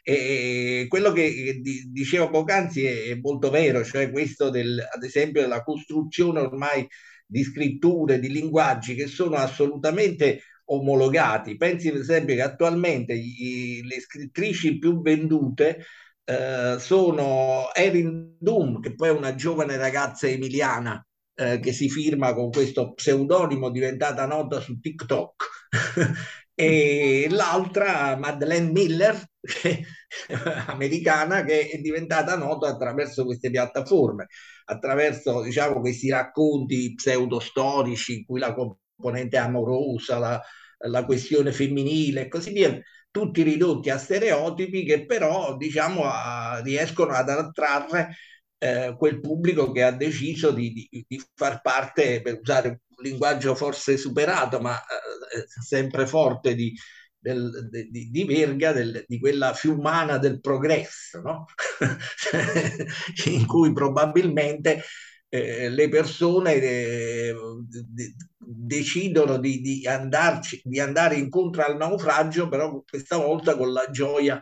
E 0.04 0.86
quello 0.90 1.14
che 1.14 1.62
dicevo 1.90 2.30
poc'anzi 2.30 2.84
è 2.86 3.16
molto 3.16 3.50
vero, 3.50 3.84
cioè 3.86 4.12
questo 4.12 4.50
del, 4.50 4.78
ad 4.78 5.04
esempio 5.04 5.42
della 5.42 5.64
costruzione 5.64 6.42
ormai 6.42 6.86
di 7.26 7.44
scritture, 7.44 8.20
di 8.20 8.30
linguaggi 8.30 8.94
che 8.96 9.08
sono 9.08 9.36
assolutamente 9.38 10.42
omologati. 10.66 11.56
Pensi 11.56 11.92
per 11.92 12.02
esempio 12.02 12.36
che 12.36 12.42
attualmente 12.42 13.18
gli, 13.18 13.82
le 13.86 14.02
scrittrici 14.02 14.78
più 14.80 15.02
vendute 15.02 15.86
eh, 16.26 16.76
sono 16.78 17.74
Erin 17.74 18.36
Doom, 18.38 18.82
che 18.82 18.96
poi 18.96 19.10
è 19.10 19.12
una 19.12 19.34
giovane 19.36 19.78
ragazza 19.78 20.28
emiliana 20.28 21.02
eh, 21.40 21.60
che 21.60 21.72
si 21.72 21.88
firma 21.90 22.34
con 22.34 22.50
questo 22.50 22.94
pseudonimo 22.94 23.70
diventata 23.70 24.26
nota 24.26 24.60
su 24.60 24.80
TikTok. 24.80 25.46
E 26.60 27.28
l'altra 27.30 28.18
Madeleine 28.18 28.72
Miller, 28.72 29.16
che, 29.40 29.86
americana, 30.66 31.44
che 31.44 31.70
è 31.70 31.78
diventata 31.78 32.36
nota 32.36 32.68
attraverso 32.70 33.26
queste 33.26 33.52
piattaforme, 33.52 34.26
attraverso 34.66 35.44
diciamo, 35.44 35.80
questi 35.82 36.10
racconti 36.10 36.96
pseudostorici 36.96 38.16
in 38.16 38.26
cui 38.26 38.40
la 38.40 38.56
componente 38.56 39.38
amorosa, 39.38 40.18
la, 40.18 40.42
la 40.88 41.06
questione 41.06 41.52
femminile 41.52 42.22
e 42.22 42.28
così 42.28 42.52
via, 42.52 42.76
tutti 43.12 43.44
ridotti 43.44 43.92
a 43.92 44.00
stereotipi 44.00 44.84
che 44.84 45.06
però 45.06 45.56
diciamo, 45.58 46.06
a, 46.06 46.60
riescono 46.64 47.12
ad 47.12 47.30
attrarre 47.30 48.16
eh, 48.58 48.96
quel 48.98 49.20
pubblico 49.20 49.72
che 49.72 49.84
ha 49.84 49.92
deciso 49.92 50.52
di, 50.52 50.72
di, 50.72 51.06
di, 51.08 51.24
far 51.36 51.62
parte, 51.62 52.22
per 52.22 52.40
usare 52.42 52.70
un 52.70 53.04
linguaggio 53.04 53.56
forse 53.56 53.98
superato, 53.98 54.60
ma 54.60 54.76
eh, 54.80 55.46
sempre 55.64 56.08
forte 56.08 56.56
di, 56.56 56.74
del, 57.18 57.70
di, 57.70 58.10
di, 58.10 58.24
Verga, 58.26 58.72
del, 58.72 59.04
di 59.08 59.20
quella 59.20 59.54
fiumana 59.54 60.18
del 60.18 60.40
progresso, 60.40 61.22
no? 61.22 61.46
in 63.26 63.46
cui 63.46 63.72
probabilmente 63.74 64.84
eh, 65.30 65.70
le 65.70 65.90
persone 65.90 66.54
eh, 66.56 67.36
decidono 68.38 69.38
di, 69.38 69.62
di, 69.62 69.88
andarci, 69.88 70.62
di 70.64 70.80
andare 70.80 71.16
incontro 71.16 71.64
al 71.64 71.78
naufragio, 71.78 72.48
però 72.48 72.84
questa 72.88 73.18
volta 73.18 73.56
con 73.58 73.72
la 73.74 73.90
gioia 73.92 74.42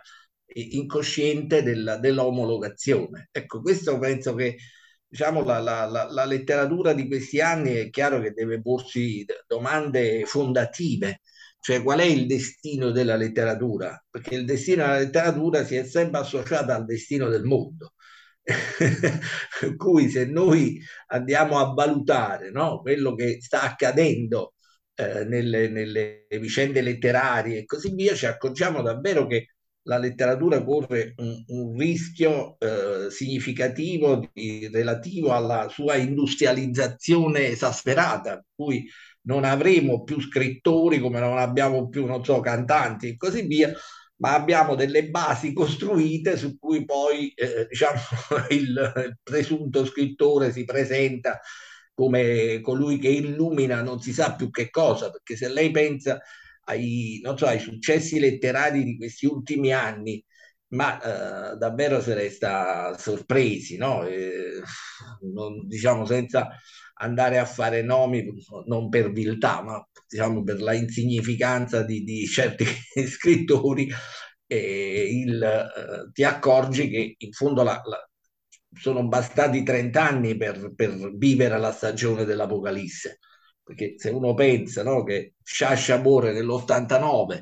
incosciente 0.56 1.64
della, 1.64 1.98
dell'omologazione. 1.98 3.30
Ecco, 3.32 3.62
questo 3.62 3.98
penso 4.00 4.36
che 4.36 4.58
diciamo, 5.08 5.44
la, 5.44 5.60
la, 5.60 5.86
la, 5.86 6.08
la, 6.10 6.26
letteratura 6.26 6.94
di 6.94 7.08
questi 7.08 7.40
anni 7.42 7.74
è 7.74 7.90
chiaro 7.90 8.20
che 8.22 8.32
deve 8.32 8.62
porsi 8.62 9.26
domande 9.48 10.26
fondative, 10.26 11.22
cioè 11.60 11.82
qual 11.84 12.00
è 12.00 12.06
il 12.06 12.26
destino 12.28 12.92
della 12.92 13.16
letteratura? 13.16 14.04
Perché 14.10 14.36
il 14.36 14.46
destino 14.46 14.84
della 14.84 15.00
letteratura 15.00 15.64
si 15.66 15.76
è 15.76 15.86
sempre 15.86 16.20
associato 16.22 16.72
al 16.72 16.86
destino 16.86 17.30
del 17.30 17.44
mondo. 17.44 17.94
per 19.60 19.76
cui 19.76 20.08
se 20.10 20.26
noi 20.26 20.80
andiamo 21.08 21.58
a 21.58 21.74
valutare 21.74 22.52
no, 22.52 22.80
quello 22.82 23.16
che 23.16 23.42
sta 23.42 23.64
accadendo 23.64 24.54
eh, 24.96 25.26
nelle, 25.26 25.68
nelle 25.70 26.28
vicende 26.40 26.82
letterarie 26.82 27.60
e 27.60 27.66
così 27.66 27.94
via, 27.96 28.14
ci 28.14 28.26
accorgiamo 28.28 28.82
davvero 28.82 29.26
che 29.28 29.55
la 29.88 29.98
letteratura 29.98 30.64
corre 30.64 31.14
un, 31.18 31.44
un 31.48 31.78
rischio 31.78 32.58
eh, 32.60 33.10
significativo 33.10 34.30
di, 34.34 34.68
relativo 34.72 35.32
alla 35.32 35.70
sua 35.70 35.96
industrializzazione 35.96 37.48
esasperata, 37.48 38.36
per 38.36 38.46
cui 38.56 38.90
non 39.22 39.44
avremo 39.44 40.04
più 40.04 40.20
scrittori 40.22 41.00
come 41.00 41.20
non 41.20 41.38
abbiamo 41.38 41.88
più, 41.90 42.06
non 42.06 42.24
so, 42.24 42.40
cantanti 42.40 43.10
e 43.10 43.18
così 43.18 43.44
via, 43.44 43.74
ma 44.18 44.34
abbiamo 44.34 44.76
delle 44.76 45.10
basi 45.10 45.54
costruite 45.54 46.38
su 46.38 46.58
cui 46.58 46.86
poi 46.86 47.32
eh, 47.36 47.68
diciamo, 47.70 48.00
il, 48.50 48.94
il 49.06 49.18
presunto 49.22 49.86
scrittore 49.86 50.52
si 50.52 50.64
presenta 50.64 51.40
come 51.94 52.60
colui 52.62 52.98
che 52.98 53.08
illumina 53.08 53.82
non 53.82 54.02
si 54.02 54.12
sa 54.14 54.36
più 54.36 54.50
che 54.50 54.70
cosa, 54.70 55.12
perché 55.12 55.36
se 55.36 55.48
lei 55.48 55.72
pensa 55.72 56.20
ai, 56.66 57.22
so, 57.36 57.46
ai 57.46 57.60
successi 57.60 58.20
letterari 58.20 58.84
di 58.84 58.98
questi 58.98 59.26
ultimi 59.26 59.72
anni, 59.74 60.24
ma 60.70 61.54
eh, 61.54 61.58
davvero 61.58 62.02
se 62.02 62.14
resta 62.14 62.98
sorpresi, 62.98 63.78
no? 63.78 64.06
Eh, 64.06 64.62
non, 65.34 65.68
diciamo 65.68 66.06
senza 66.06 66.50
andare 66.96 67.38
a 67.40 67.46
fare 67.46 67.82
nomi, 67.82 68.24
non 68.68 68.90
per 68.90 69.12
viltà, 69.12 69.62
ma 69.62 69.86
diciamo 70.08 70.44
per 70.44 70.62
la 70.62 70.74
insignificanza 70.74 71.84
di, 71.84 72.04
di 72.04 72.26
certi 72.28 72.66
scrittori, 73.08 73.90
eh, 74.48 75.10
il, 75.12 76.10
ti 76.14 76.24
accorgi 76.24 76.90
che 76.90 77.16
in 77.18 77.32
fondo 77.32 77.64
la, 77.64 77.82
la, 77.84 78.10
sono 78.80 79.08
bastati 79.08 79.64
30 79.64 80.04
anni 80.04 80.38
per, 80.38 80.74
per 80.76 81.16
vivere 81.16 81.58
la 81.60 81.72
stagione 81.72 82.26
dell'Apocalisse 82.26 83.20
perché 83.66 83.96
se 83.98 84.10
uno 84.12 84.34
pensa 84.36 84.84
no, 84.84 85.04
che 85.04 85.34
Sciascia 85.44 85.98
muore 85.98 86.32
nell'89 86.34 87.42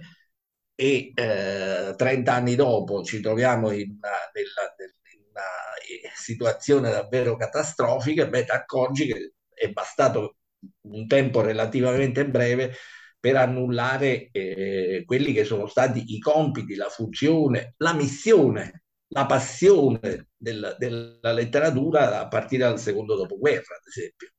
e 0.76 1.12
eh, 1.14 1.94
30 1.96 2.34
anni 2.34 2.56
dopo 2.56 3.04
ci 3.04 3.20
troviamo 3.20 3.72
in 3.72 3.92
una, 3.98 4.10
nella, 4.34 4.74
in 5.14 5.22
una 5.30 5.42
eh, 5.86 6.10
situazione 6.16 6.90
davvero 6.92 7.36
catastrofica, 7.36 8.28
beh, 8.28 8.46
ti 8.46 8.52
accorgi 8.52 9.06
che 9.08 9.34
è 9.54 9.70
bastato 9.72 10.38
un 10.82 11.08
tempo 11.08 11.42
relativamente 11.42 12.26
breve 12.28 12.74
per 13.20 13.36
annullare 13.38 14.30
eh, 14.32 15.04
quelli 15.06 15.34
che 15.34 15.44
sono 15.46 15.68
stati 15.68 16.04
i 16.16 16.20
compiti, 16.20 16.76
la 16.76 16.90
funzione, 16.90 17.76
la 17.78 17.94
missione, 17.94 18.84
la 19.10 19.26
passione 19.26 20.30
del, 20.36 20.76
della 20.78 21.32
letteratura 21.34 22.20
a 22.20 22.28
partire 22.28 22.64
dal 22.64 22.80
secondo 22.80 23.16
dopoguerra, 23.16 23.76
ad 23.76 23.88
esempio. 23.88 24.33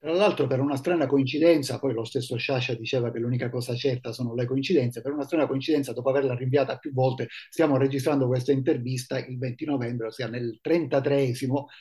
Tra 0.00 0.12
l'altro, 0.12 0.46
per 0.46 0.60
una 0.60 0.76
strana 0.76 1.06
coincidenza, 1.06 1.80
poi 1.80 1.92
lo 1.92 2.04
stesso 2.04 2.36
Sciascia 2.36 2.72
diceva 2.74 3.10
che 3.10 3.18
l'unica 3.18 3.50
cosa 3.50 3.74
certa 3.74 4.12
sono 4.12 4.32
le 4.32 4.46
coincidenze, 4.46 5.02
per 5.02 5.10
una 5.10 5.24
strana 5.24 5.48
coincidenza, 5.48 5.92
dopo 5.92 6.10
averla 6.10 6.36
rinviata 6.36 6.78
più 6.78 6.92
volte, 6.92 7.26
stiamo 7.50 7.76
registrando 7.76 8.28
questa 8.28 8.52
intervista 8.52 9.18
il 9.18 9.36
20 9.36 9.64
novembre, 9.64 10.06
ossia 10.06 10.28
nel 10.28 10.60
33 10.62 11.32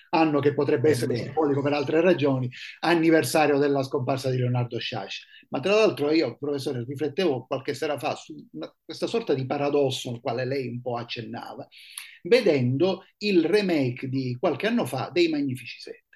anno 0.09 0.39
che 0.39 0.55
potrebbe 0.55 0.89
essere 0.89 1.15
simbolico 1.15 1.61
per 1.61 1.73
altre 1.73 2.01
ragioni, 2.01 2.49
anniversario 2.79 3.59
della 3.59 3.83
scomparsa 3.83 4.31
di 4.31 4.37
Leonardo 4.37 4.79
Sciascia. 4.79 5.27
Ma 5.49 5.59
tra 5.59 5.75
l'altro 5.75 6.11
io, 6.11 6.37
professore, 6.39 6.83
riflettevo 6.87 7.45
qualche 7.45 7.75
sera 7.75 7.99
fa 7.99 8.15
su 8.15 8.33
questa 8.83 9.05
sorta 9.05 9.35
di 9.35 9.45
paradosso 9.45 10.09
al 10.09 10.21
quale 10.21 10.43
lei 10.43 10.67
un 10.67 10.81
po' 10.81 10.97
accennava, 10.97 11.67
vedendo 12.23 13.05
il 13.19 13.45
remake 13.45 14.09
di 14.09 14.35
qualche 14.39 14.65
anno 14.65 14.85
fa 14.85 15.11
dei 15.13 15.27
Magnifici 15.27 15.79
Sette 15.79 16.06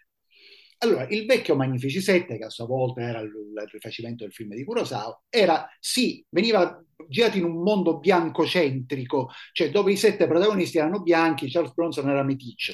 allora, 0.83 1.07
il 1.09 1.25
vecchio 1.25 1.55
Magnifici 1.55 2.01
7, 2.01 2.37
che 2.37 2.43
a 2.45 2.49
sua 2.49 2.65
volta 2.65 3.01
era 3.01 3.19
il, 3.19 3.31
rifacimento 3.71 4.23
del 4.23 4.33
film 4.33 4.55
di 4.55 4.63
Kurosawa, 4.63 5.23
era 5.29 5.67
sì, 5.79 6.25
veniva 6.29 6.83
girato 7.07 7.37
in 7.37 7.43
un 7.43 7.61
mondo 7.61 7.99
biancocentrico, 7.99 9.29
cioè 9.53 9.69
dove 9.69 9.91
i 9.91 9.97
sette 9.97 10.27
protagonisti 10.27 10.79
erano 10.79 11.01
bianchi, 11.01 11.51
Charles 11.51 11.73
Bronson 11.73 12.09
era 12.09 12.23
meticcio. 12.23 12.73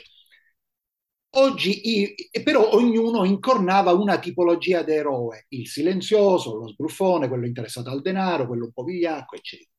Oggi, 1.32 2.16
però, 2.44 2.72
ognuno 2.72 3.26
incornava 3.26 3.92
una 3.92 4.18
tipologia 4.20 4.82
di 4.84 4.94
eroe, 4.94 5.46
il 5.50 5.68
silenzioso, 5.68 6.56
lo 6.56 6.68
sbruffone, 6.70 7.28
quello 7.28 7.46
interessato 7.46 7.90
al 7.90 8.02
denaro, 8.02 8.48
quello 8.48 8.66
un 8.66 8.72
po' 8.72 8.84
vigliacco, 8.84 9.36
eccetera. 9.36 9.70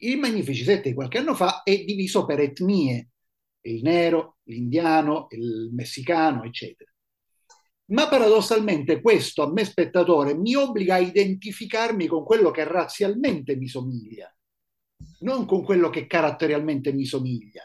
Il 0.00 0.18
Magnifici 0.18 0.64
7 0.64 0.88
di 0.88 0.94
qualche 0.94 1.18
anno 1.18 1.34
fa 1.34 1.62
è 1.62 1.84
diviso 1.84 2.24
per 2.24 2.40
etnie, 2.40 3.10
il 3.62 3.82
nero, 3.82 4.38
l'indiano, 4.44 5.26
il 5.30 5.70
messicano, 5.72 6.42
eccetera. 6.44 6.90
Ma 7.88 8.08
paradossalmente 8.08 9.00
questo 9.00 9.42
a 9.42 9.52
me 9.52 9.64
spettatore 9.64 10.34
mi 10.34 10.56
obbliga 10.56 10.94
a 10.94 10.98
identificarmi 10.98 12.06
con 12.06 12.24
quello 12.24 12.50
che 12.50 12.64
razzialmente 12.64 13.54
mi 13.54 13.68
somiglia, 13.68 14.34
non 15.20 15.46
con 15.46 15.62
quello 15.62 15.88
che 15.88 16.06
caratterialmente 16.08 16.92
mi 16.92 17.04
somiglia. 17.04 17.62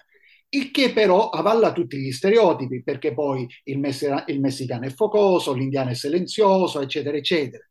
Il 0.50 0.70
che 0.70 0.92
però 0.92 1.30
avalla 1.30 1.72
tutti 1.72 1.98
gli 1.98 2.12
stereotipi, 2.12 2.84
perché 2.84 3.14
poi 3.14 3.48
il, 3.64 3.80
mess- 3.80 4.24
il 4.28 4.40
messicano 4.40 4.86
è 4.86 4.90
focoso, 4.92 5.54
l'indiano 5.54 5.90
è 5.90 5.96
silenzioso, 5.96 6.82
eccetera, 6.82 7.18
eccetera. 7.18 7.64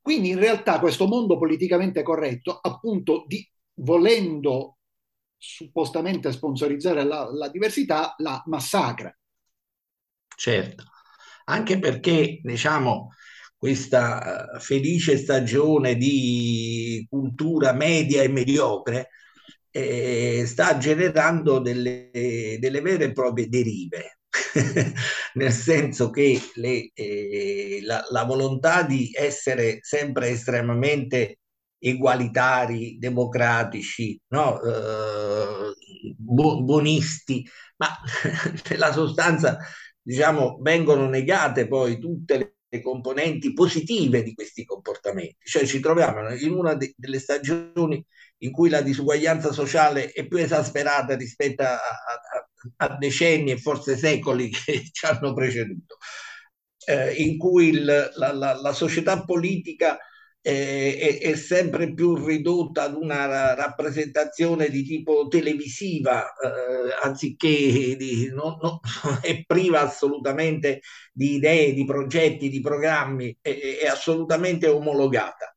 Quindi 0.00 0.28
in 0.28 0.38
realtà 0.38 0.78
questo 0.78 1.06
mondo 1.06 1.36
politicamente 1.36 2.02
corretto, 2.02 2.56
appunto, 2.62 3.24
di, 3.26 3.46
volendo 3.80 4.78
suppostamente 5.36 6.30
sponsorizzare 6.32 7.04
la, 7.04 7.28
la 7.30 7.48
diversità, 7.48 8.14
la 8.18 8.42
massacra. 8.46 9.14
Certo 10.36 10.93
anche 11.44 11.78
perché 11.78 12.40
diciamo 12.42 13.10
questa 13.56 14.56
eh, 14.56 14.60
felice 14.60 15.16
stagione 15.16 15.96
di 15.96 17.06
cultura 17.08 17.72
media 17.72 18.22
e 18.22 18.28
mediocre 18.28 19.08
eh, 19.70 20.44
sta 20.46 20.78
generando 20.78 21.58
delle, 21.58 22.10
delle, 22.12 22.80
vere 22.80 23.06
e 23.06 23.12
proprie 23.12 23.48
derive, 23.48 24.18
nel 25.34 25.50
senso 25.50 26.10
che 26.10 26.40
le, 26.54 26.90
eh, 26.94 27.80
la, 27.82 28.04
la, 28.10 28.22
volontà 28.24 28.82
di 28.84 29.10
essere 29.12 29.78
sempre 29.82 30.28
estremamente 30.28 31.38
egualitari, 31.78 32.98
democratici, 32.98 34.18
no? 34.28 34.62
eh, 34.62 35.74
bu- 36.16 36.62
buonisti, 36.62 37.44
ma 37.78 37.88
nella 38.70 38.92
sostanza 38.92 39.58
diciamo, 40.04 40.58
vengono 40.60 41.08
negate 41.08 41.66
poi 41.66 41.98
tutte 41.98 42.36
le, 42.36 42.52
componenti 42.82 43.52
positive 43.52 44.24
di 44.24 44.34
questi 44.34 44.64
comportamenti. 44.64 45.36
Cioè 45.44 45.64
ci 45.64 45.78
troviamo 45.78 46.34
in 46.34 46.50
una 46.50 46.74
de- 46.74 46.92
delle 46.96 47.20
stagioni 47.20 48.04
in 48.38 48.50
cui 48.50 48.68
la 48.68 48.80
disuguaglianza 48.80 49.52
sociale 49.52 50.10
è 50.10 50.26
più 50.26 50.38
esasperata 50.38 51.14
rispetto 51.14 51.62
a, 51.62 51.74
a, 51.74 52.48
a 52.78 52.96
decenni 52.98 53.52
e 53.52 53.58
forse 53.58 53.96
secoli 53.96 54.50
che 54.50 54.82
ci 54.90 55.06
hanno 55.06 55.32
preceduto, 55.32 55.98
eh, 56.86 57.12
in 57.14 57.38
cui 57.38 57.68
il, 57.68 57.84
la, 57.84 58.32
la, 58.32 58.60
la, 58.60 58.72
società 58.72 59.24
politica 59.24 59.96
è, 60.44 61.20
è, 61.22 61.36
sempre 61.36 61.94
più 61.94 62.22
ridotta 62.22 62.82
ad 62.82 62.96
una 62.96 63.54
rappresentazione 63.54 64.68
di 64.68 64.82
tipo 64.82 65.26
televisiva, 65.26 66.22
eh, 66.34 66.94
anziché 67.02 67.96
di, 67.96 68.30
no, 68.30 68.58
no, 68.60 68.80
è 69.22 69.42
priva 69.46 69.80
assolutamente 69.80 70.80
di 71.14 71.36
idee, 71.36 71.72
di 71.72 71.86
progetti, 71.86 72.50
di 72.50 72.60
programmi, 72.60 73.34
è, 73.40 73.78
è 73.84 73.86
assolutamente 73.86 74.68
omologata. 74.68 75.53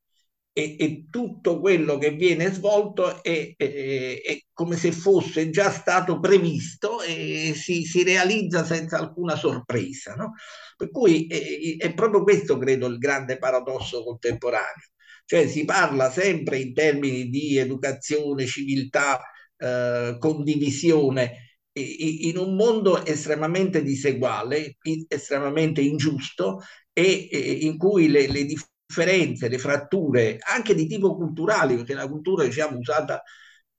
E, 0.57 0.75
e, 0.79 1.05
tutto 1.11 1.59
quello 1.59 1.99
che 1.99 2.09
viene 2.11 2.51
svolto 2.51 3.21
è, 3.21 3.53
è, 3.55 4.21
è, 4.23 4.39
come 4.53 4.75
se 4.75 4.91
fosse 4.91 5.51
già 5.51 5.69
stato 5.69 6.19
previsto 6.19 7.03
e 7.03 7.53
si, 7.55 7.83
si 7.83 8.03
realizza 8.03 8.65
senza 8.65 8.97
alcuna 8.97 9.35
sorpresa. 9.35 10.15
No? 10.15 10.33
Per 10.75 10.89
cui 10.89 11.27
è, 11.27 11.77
è 11.77 11.93
proprio 11.93 12.23
questo, 12.23 12.57
credo, 12.57 12.87
il 12.87 12.97
grande 12.97 13.37
paradosso 13.37 14.03
contemporaneo. 14.03 14.89
Cioè 15.25 15.47
si 15.47 15.63
parla 15.63 16.09
sempre 16.09 16.57
in 16.57 16.73
termini 16.73 17.29
di 17.29 17.57
educazione, 17.57 18.47
civiltà, 18.47 19.21
eh, 19.57 20.15
condivisione, 20.19 21.59
in 21.73 22.37
un 22.37 22.55
mondo 22.55 23.05
estremamente 23.05 23.83
diseguale, 23.83 24.77
estremamente 25.07 25.81
ingiusto 25.81 26.61
e, 26.93 27.59
in 27.61 27.77
cui 27.77 28.07
le, 28.07 28.27
le, 28.27 28.45
differenze, 28.45 28.75
le 28.95 29.57
fratture, 29.57 30.37
anche 30.39 30.73
di 30.73 30.87
tipo 30.87 31.15
culturale, 31.15 31.75
perché 31.75 31.93
la 31.93 32.07
cultura 32.07 32.43
diciamo 32.43 32.77
usata 32.77 33.21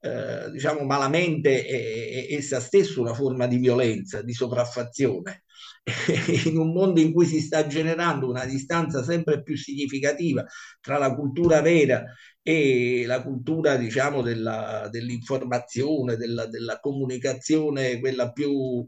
eh, 0.00 0.50
diciamo 0.53 0.85
malamente 0.85 1.65
è, 1.65 2.29
è 2.29 2.35
essa 2.37 2.61
stessa 2.61 3.00
una 3.00 3.15
forma 3.15 3.47
di 3.47 3.57
violenza, 3.59 4.23
di 4.23 4.33
sopraffazione, 4.33 5.45
in 6.45 6.57
un 6.57 6.73
mondo 6.73 7.00
in 7.00 7.12
cui 7.12 7.27
si 7.27 7.41
sta 7.41 7.67
generando 7.67 8.29
una 8.29 8.45
distanza 8.45 9.03
sempre 9.03 9.43
più 9.43 9.57
significativa 9.57 10.45
tra 10.81 10.99
la 10.99 11.15
cultura 11.15 11.61
vera 11.62 12.05
e 12.43 13.05
la 13.07 13.23
cultura, 13.23 13.77
diciamo, 13.77 14.23
della, 14.23 14.88
dell'informazione, 14.91 16.17
della, 16.17 16.47
della, 16.47 16.79
comunicazione, 16.81 17.99
quella 18.00 18.33
più 18.33 18.87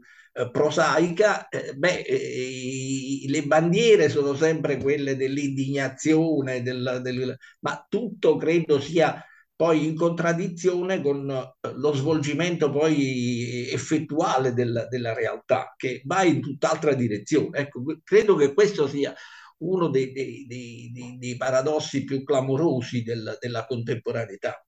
prosaica, 0.51 1.49
eh, 1.49 1.73
beh, 1.73 2.01
eh, 2.01 3.23
le 3.27 3.43
bandiere 3.43 4.09
sono 4.09 4.33
sempre 4.33 4.77
quelle 4.77 5.15
dell'indignazione, 5.15 6.61
del, 6.61 6.99
del, 7.01 7.37
ma 7.59 7.85
tutto 7.89 8.37
credo 8.37 8.79
sia 8.79 9.23
poi 9.53 9.85
in 9.85 9.95
contraddizione 9.95 11.01
con 11.01 11.29
eh, 11.29 11.71
lo 11.75 11.93
svolgimento 11.93 12.71
poi 12.71 13.69
effettuale 13.69 14.53
del, 14.53 14.87
della 14.89 15.13
realtà, 15.13 15.73
che 15.75 16.01
va 16.05 16.23
in 16.23 16.41
tutt'altra 16.41 16.93
direzione. 16.93 17.59
Ecco, 17.59 17.83
credo 18.03 18.35
che 18.35 18.53
questo 18.53 18.87
sia 18.87 19.13
uno 19.59 19.89
dei, 19.89 20.11
dei, 20.11 20.45
dei, 20.47 21.17
dei 21.19 21.37
paradossi 21.37 22.03
più 22.03 22.23
clamorosi 22.23 23.03
del, 23.03 23.37
della 23.39 23.65
contemporaneità. 23.65 24.65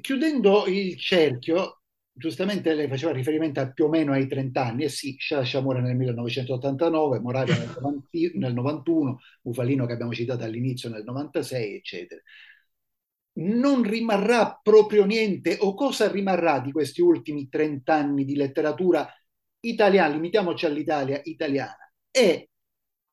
Chiudendo 0.00 0.66
il 0.66 0.96
cerchio, 0.96 1.77
giustamente 2.18 2.74
lei 2.74 2.88
faceva 2.88 3.12
riferimento 3.12 3.60
a 3.60 3.70
più 3.70 3.86
o 3.86 3.88
meno 3.88 4.12
ai 4.12 4.26
30 4.26 4.64
anni, 4.64 4.84
e 4.84 4.88
sì, 4.88 5.14
Sciascia 5.18 5.60
muore 5.60 5.80
nel 5.80 5.96
1989, 5.96 7.20
Moravia 7.20 7.56
nel, 7.56 8.02
nel 8.34 8.52
91, 8.52 9.20
Bufalino 9.40 9.86
che 9.86 9.92
abbiamo 9.92 10.12
citato 10.12 10.44
all'inizio 10.44 10.90
nel 10.90 11.04
96, 11.04 11.74
eccetera. 11.74 12.20
Non 13.40 13.82
rimarrà 13.84 14.58
proprio 14.60 15.04
niente 15.04 15.56
o 15.60 15.74
cosa 15.74 16.10
rimarrà 16.10 16.58
di 16.58 16.72
questi 16.72 17.00
ultimi 17.00 17.48
30 17.48 17.94
anni 17.94 18.24
di 18.24 18.34
letteratura 18.34 19.08
italiana, 19.60 20.14
limitiamoci 20.14 20.66
all'Italia 20.66 21.20
italiana, 21.24 21.90
e 22.10 22.50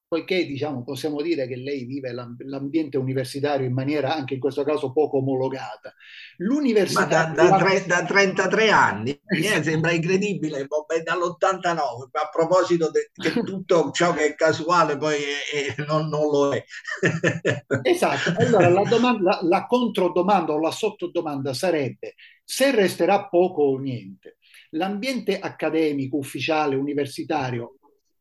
poiché 0.08 0.46
diciamo, 0.46 0.84
possiamo 0.84 1.22
dire 1.22 1.48
che 1.48 1.56
lei 1.56 1.86
vive 1.86 2.12
l'ambiente 2.12 2.98
universitario 2.98 3.66
in 3.66 3.74
maniera 3.74 4.14
anche 4.14 4.36
in 4.36 4.40
questo 4.40 4.64
caso 4.64 4.92
poco 4.92 5.18
omologata. 5.18 5.94
L'università... 6.38 7.28
Ma 7.28 7.34
da, 7.34 7.50
da, 7.50 7.58
tre, 7.58 7.86
da 7.86 8.06
33 8.06 8.70
anni, 8.70 9.20
mi 9.30 9.42
sembra 9.42 9.92
incredibile, 9.92 10.68
dall'89, 11.04 12.10
a 12.12 12.30
proposito 12.32 12.92
che 12.92 13.44
tutto 13.44 13.90
ciò 13.92 14.14
che 14.14 14.28
è 14.28 14.36
casuale 14.36 14.98
poi 14.98 15.16
è, 15.16 15.76
è, 15.76 15.84
non, 15.86 16.08
non, 16.08 16.30
lo 16.30 16.54
è. 16.54 16.64
esatto, 17.82 18.34
allora 18.38 18.70
la, 18.70 18.84
domanda, 18.84 19.40
la 19.42 19.66
controdomanda 19.66 20.53
o 20.53 20.60
la 20.60 20.72
sottodomanda 20.72 21.53
sarebbe 21.53 22.14
se 22.44 22.72
resterà 22.72 23.27
poco 23.27 23.64
o 23.64 23.77
niente. 23.79 24.38
L'ambiente 24.72 25.40
accademico, 25.40 26.18
ufficiale, 26.18 26.75
universitario 26.75 27.77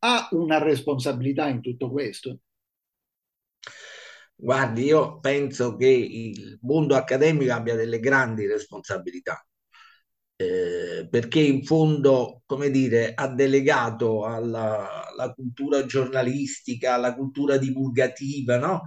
ha 0.06 0.28
una 0.32 0.58
responsabilità 0.58 1.48
in 1.48 1.60
tutto 1.62 1.90
questo? 1.90 2.40
Guardi, 4.36 4.84
io 4.84 5.18
penso 5.20 5.76
che 5.76 5.86
il 5.88 6.58
mondo 6.62 6.94
accademico 6.96 7.52
abbia 7.52 7.74
delle 7.74 8.00
grandi 8.00 8.46
responsabilità, 8.46 9.42
eh, 10.36 11.06
perché 11.08 11.40
in 11.40 11.64
fondo, 11.64 12.42
come 12.44 12.70
dire, 12.70 13.14
ha 13.14 13.28
delegato 13.28 14.24
alla, 14.26 15.06
alla 15.06 15.32
cultura 15.32 15.86
giornalistica, 15.86 16.94
alla 16.94 17.14
cultura 17.14 17.56
divulgativa, 17.56 18.58
no? 18.58 18.82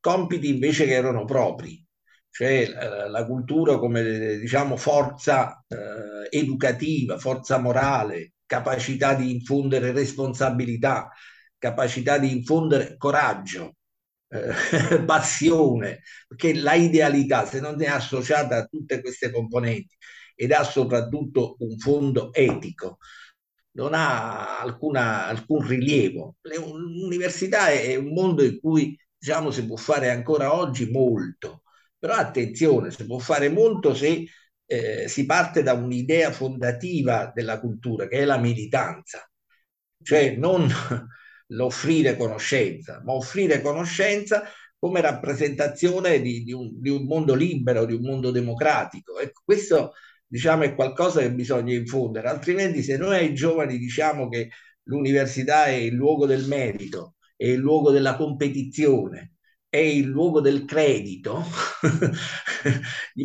compiti 0.00 0.48
invece 0.48 0.84
che 0.84 0.92
erano 0.92 1.24
propri 1.24 1.82
cioè 2.30 2.68
eh, 2.68 3.08
la 3.08 3.24
cultura 3.26 3.78
come 3.78 4.36
diciamo 4.38 4.76
forza 4.76 5.64
eh, 5.66 6.28
educativa, 6.38 7.18
forza 7.18 7.58
morale, 7.58 8.34
capacità 8.48 9.14
di 9.14 9.30
infondere 9.32 9.92
responsabilità, 9.92 11.12
capacità 11.58 12.18
di 12.18 12.32
infondere 12.32 12.96
coraggio, 12.96 13.76
eh, 14.28 15.04
passione, 15.04 16.02
perché 16.26 16.54
la 16.54 16.74
idealità, 16.74 17.46
se 17.46 17.60
non 17.60 17.80
è 17.82 17.86
associata 17.86 18.56
a 18.56 18.64
tutte 18.64 19.00
queste 19.00 19.30
componenti 19.30 19.96
ed 20.34 20.52
ha 20.52 20.64
soprattutto 20.64 21.56
un 21.60 21.78
fondo 21.78 22.32
etico, 22.32 22.98
non 23.72 23.92
ha 23.94 24.60
alcuna, 24.60 25.26
alcun 25.26 25.66
rilievo. 25.66 26.36
L'università 26.42 27.68
è 27.70 27.96
un 27.96 28.12
mondo 28.12 28.42
in 28.44 28.58
cui 28.60 28.96
diciamo, 29.16 29.50
si 29.50 29.66
può 29.66 29.76
fare 29.76 30.10
ancora 30.10 30.54
oggi 30.54 30.90
molto, 30.90 31.62
però 31.98 32.14
attenzione, 32.14 32.90
si 32.90 33.04
può 33.06 33.18
fare 33.18 33.48
molto 33.50 33.94
se 33.94 34.24
eh, 34.70 35.08
si 35.08 35.24
parte 35.24 35.62
da 35.62 35.72
un'idea 35.72 36.30
fondativa 36.30 37.32
della 37.34 37.58
cultura, 37.58 38.06
che 38.06 38.18
è 38.18 38.24
la 38.26 38.36
militanza, 38.36 39.26
cioè 40.02 40.36
non 40.36 40.68
l'offrire 41.48 42.16
conoscenza, 42.16 43.00
ma 43.02 43.14
offrire 43.14 43.62
conoscenza 43.62 44.44
come 44.78 45.00
rappresentazione 45.00 46.20
di, 46.20 46.44
di, 46.44 46.52
un, 46.52 46.70
di 46.80 46.90
un, 46.90 47.04
mondo 47.04 47.34
libero, 47.34 47.86
di 47.86 47.94
un 47.94 48.02
mondo 48.02 48.30
democratico. 48.30 49.18
Ecco, 49.18 49.40
questo 49.44 49.94
diciamo, 50.26 50.64
è 50.64 50.74
qualcosa 50.74 51.20
che 51.20 51.32
bisogna 51.32 51.74
infondere, 51.74 52.28
altrimenti 52.28 52.82
se 52.82 52.98
noi 52.98 53.16
ai 53.16 53.34
giovani 53.34 53.78
diciamo 53.78 54.28
che 54.28 54.50
l'università 54.84 55.64
è 55.66 55.72
il 55.72 55.94
luogo 55.94 56.26
del 56.26 56.46
merito, 56.46 57.14
è 57.36 57.46
il 57.46 57.58
luogo 57.58 57.90
della 57.90 58.16
competizione, 58.16 59.32
è 59.68 59.78
il 59.78 60.04
luogo 60.06 60.40
del 60.42 60.64
credito, 60.66 61.42
gli, 63.14 63.24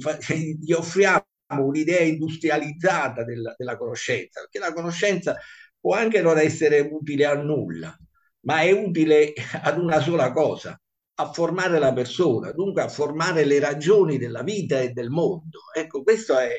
gli 0.61 0.71
offriamo 0.71 1.25
un'idea 1.61 2.01
industrializzata 2.01 3.23
della, 3.23 3.53
della 3.57 3.77
conoscenza, 3.77 4.41
perché 4.41 4.59
la 4.59 4.73
conoscenza 4.73 5.37
può 5.79 5.95
anche 5.95 6.21
non 6.21 6.37
essere 6.37 6.79
utile 6.79 7.25
a 7.25 7.35
nulla, 7.35 7.95
ma 8.41 8.61
è 8.61 8.71
utile 8.71 9.33
ad 9.61 9.77
una 9.77 9.99
sola 9.99 10.31
cosa, 10.31 10.79
a 11.15 11.31
formare 11.31 11.77
la 11.77 11.93
persona, 11.93 12.51
dunque 12.51 12.81
a 12.81 12.87
formare 12.87 13.45
le 13.45 13.59
ragioni 13.59 14.17
della 14.17 14.41
vita 14.41 14.79
e 14.79 14.91
del 14.91 15.09
mondo. 15.09 15.59
Ecco, 15.75 16.03
questo 16.03 16.37
è, 16.37 16.49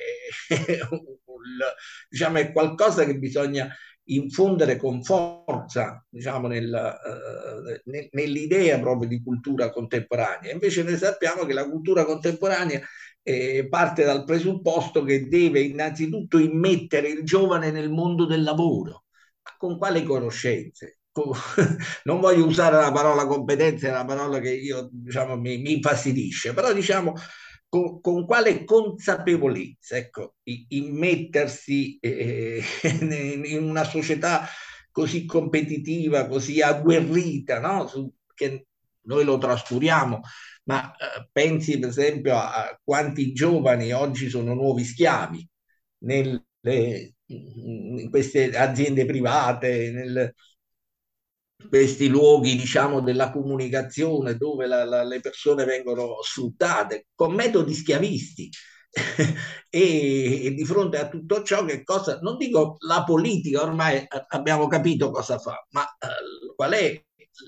un, 0.91 1.01
diciamo, 2.09 2.39
è 2.39 2.53
qualcosa 2.53 3.05
che 3.05 3.17
bisogna 3.17 3.69
infondere 4.09 4.77
con 4.77 5.03
forza 5.03 6.05
diciamo, 6.09 6.47
nel, 6.47 6.71
uh, 6.71 7.91
nell'idea 8.13 8.79
proprio 8.79 9.09
di 9.09 9.23
cultura 9.23 9.71
contemporanea. 9.71 10.53
Invece 10.53 10.83
noi 10.83 10.97
sappiamo 10.97 11.45
che 11.45 11.55
la 11.55 11.69
cultura 11.69 12.05
contemporanea 12.05 12.81
eh, 13.25 13.67
parte 13.69 14.05
dal 14.05 14.25
presupposto 14.25 15.03
che 15.03 15.27
deve 15.27 15.61
innanzitutto 15.61 16.39
immettere 16.39 17.09
il 17.09 17.25
giovane 17.25 17.71
nel 17.71 17.91
mondo 17.91 18.27
del 18.27 18.43
lavoro. 18.43 19.05
Con 19.59 19.79
quale 19.79 20.03
conoscenze? 20.05 20.99
non 22.05 22.21
voglio 22.21 22.45
usare 22.45 22.77
la 22.77 22.93
parola 22.93 23.27
competenza, 23.27 23.89
è 23.89 23.91
una 23.91 24.05
parola 24.05 24.41
che 24.41 24.51
io 24.51 24.89
diciamo, 24.93 25.37
mi, 25.37 25.59
mi 25.59 25.73
infastidisce, 25.73 26.53
però 26.53 26.73
diciamo 26.73 27.15
con, 27.69 28.01
con, 28.01 28.27
quale 28.27 28.65
consapevolezza, 28.65 29.97
ecco, 29.97 30.37
immettersi 30.69 31.99
eh, 32.01 32.63
in 33.01 33.63
una 33.63 33.85
società 33.85 34.47
così 34.91 35.25
competitiva, 35.25 36.27
così 36.27 36.61
agguerrita, 36.61 37.59
no? 37.59 37.87
Su, 37.87 38.13
che 38.35 38.67
noi 39.05 39.25
lo 39.25 39.39
trascuriamo, 39.39 40.21
ma 40.65 40.93
eh, 40.97 41.29
pensi 41.33 41.79
per 41.79 41.89
esempio 41.91 42.37
a, 42.37 42.79
quanti 42.83 43.33
giovani 43.33 43.93
oggi 43.93 44.29
sono 44.29 44.55
nuovi 44.55 44.85
schiavi 44.85 45.49
nelle, 45.99 46.45
in 47.27 48.09
queste 48.11 48.57
aziende 48.57 49.05
private, 49.07 49.91
nel, 49.91 50.35
questi 51.69 52.09
luoghi, 52.09 52.57
diciamo, 52.57 53.01
della 53.01 53.31
comunicazione 53.31 54.37
dove 54.37 54.67
la, 54.67 54.85
la, 54.85 55.03
le 55.05 55.21
persone 55.21 55.65
vengono 55.65 56.21
sfruttate 56.23 57.07
con 57.15 57.35
metodi 57.35 57.75
schiavisti. 57.75 58.51
e, 59.69 60.45
e, 60.47 60.51
di 60.55 60.65
fronte 60.65 60.99
a 60.99 61.09
tutto 61.09 61.43
ciò, 61.43 61.65
che 61.65 61.83
cosa, 61.83 62.21
non 62.21 62.37
dico 62.37 62.77
la 62.87 63.03
politica, 63.05 63.63
ormai 63.63 64.07
abbiamo 64.29 64.69
capito 64.69 65.11
cosa 65.11 65.39
fa, 65.39 65.67
ma 65.71 65.83
eh, 65.83 66.55
qual 66.55 66.73
è 66.73 67.05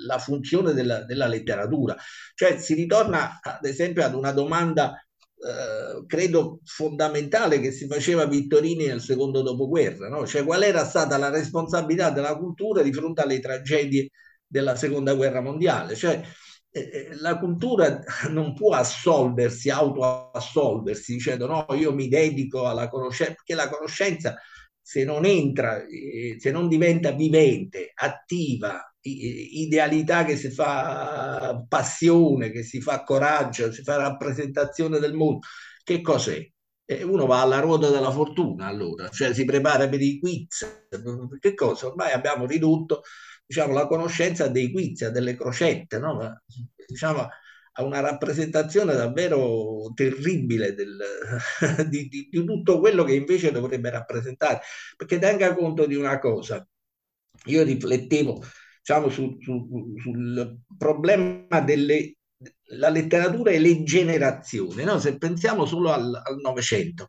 la 0.06 0.18
funzione 0.18 0.72
della, 0.72 1.04
della, 1.04 1.26
letteratura? 1.26 1.96
Cioè 2.34 2.58
si 2.58 2.74
ritorna 2.74 3.40
ad 3.42 3.64
esempio 3.64 4.04
ad 4.04 4.14
una 4.14 4.32
domanda 4.32 4.94
eh, 5.38 6.06
credo 6.06 6.60
fondamentale 6.64 7.60
che 7.60 7.70
si 7.70 7.86
faceva 7.86 8.24
Vittorini 8.24 8.86
nel 8.86 9.02
secondo 9.02 9.42
dopoguerra, 9.42 10.08
no? 10.08 10.26
cioè 10.26 10.44
qual 10.44 10.62
era 10.62 10.84
stata 10.84 11.18
la 11.18 11.28
responsabilità 11.28 12.10
della 12.10 12.36
cultura 12.36 12.82
di 12.82 12.92
fronte 12.92 13.20
alle 13.20 13.38
tragedie 13.38 14.10
della 14.46 14.76
seconda 14.76 15.14
guerra 15.14 15.42
mondiale. 15.42 15.94
Cioè, 15.94 16.22
eh, 16.70 16.80
eh 16.80 17.08
la 17.16 17.38
cultura 17.38 18.02
non 18.30 18.54
può 18.54 18.74
assolversi, 18.74 19.68
autoassolversi, 19.70 21.14
dicendo 21.14 21.46
no, 21.46 21.66
io 21.74 21.92
mi 21.92 22.08
dedico 22.08 22.66
alla 22.66 22.88
conoscenza, 22.88 23.34
perché 23.34 23.54
la 23.54 23.68
conoscenza 23.68 24.36
se 24.86 25.02
non 25.02 25.24
entra, 25.24 25.84
eh, 25.84 26.36
se 26.38 26.52
non 26.52 26.68
diventa 26.68 27.10
vivente, 27.10 27.90
attiva, 27.92 28.88
idealità 29.00 30.24
che 30.24 30.36
si 30.36 30.48
fa 30.48 31.60
passione, 31.68 32.52
che 32.52 32.62
si 32.62 32.80
fa 32.80 33.02
coraggio, 33.02 33.72
si 33.72 33.82
fa 33.82 33.96
rappresentazione 33.96 35.00
del 35.00 35.12
mondo, 35.12 35.40
che 35.82 36.00
cos'è? 36.00 36.40
E 36.84 37.02
uno 37.02 37.26
va 37.26 37.40
alla 37.40 37.58
ruota 37.58 37.90
della 37.90 38.12
fortuna 38.12 38.66
allora, 38.66 39.08
cioè 39.08 39.34
si 39.34 39.44
prepara 39.44 39.88
per 39.88 40.00
i 40.00 40.20
quiz. 40.20 40.86
Che 41.40 41.54
cosa? 41.54 41.88
Ormai 41.88 42.12
abbiamo 42.12 42.46
ridotto 42.46 43.02
diciamo, 43.44 43.72
la 43.72 43.88
conoscenza 43.88 44.46
dei 44.46 44.70
quiz, 44.70 45.08
delle 45.08 45.34
crocette, 45.34 45.98
no? 45.98 46.42
diciamo, 46.86 47.28
a 47.78 47.84
una 47.84 48.00
rappresentazione 48.00 48.94
davvero 48.94 49.92
terribile 49.94 50.74
del, 50.74 50.96
di, 51.88 52.08
di, 52.08 52.28
di 52.30 52.44
tutto 52.44 52.78
quello 52.78 53.04
che 53.04 53.14
invece 53.14 53.52
dovrebbe 53.52 53.90
rappresentare. 53.90 54.60
Perché 54.96 55.18
tenga 55.18 55.54
conto 55.54 55.86
di 55.86 55.94
una 55.94 56.18
cosa, 56.18 56.66
io 57.44 57.62
riflettevo 57.62 58.42
diciamo, 58.78 59.08
su, 59.08 59.36
su, 59.40 59.94
sul 59.98 60.58
problema 60.76 61.60
delle 61.60 62.16
la 62.70 62.88
letteratura 62.88 63.50
e 63.50 63.58
le 63.58 63.82
generazioni. 63.82 64.84
No? 64.84 64.98
Se 64.98 65.16
pensiamo 65.18 65.66
solo 65.66 65.92
al 65.92 66.22
Novecento, 66.42 67.08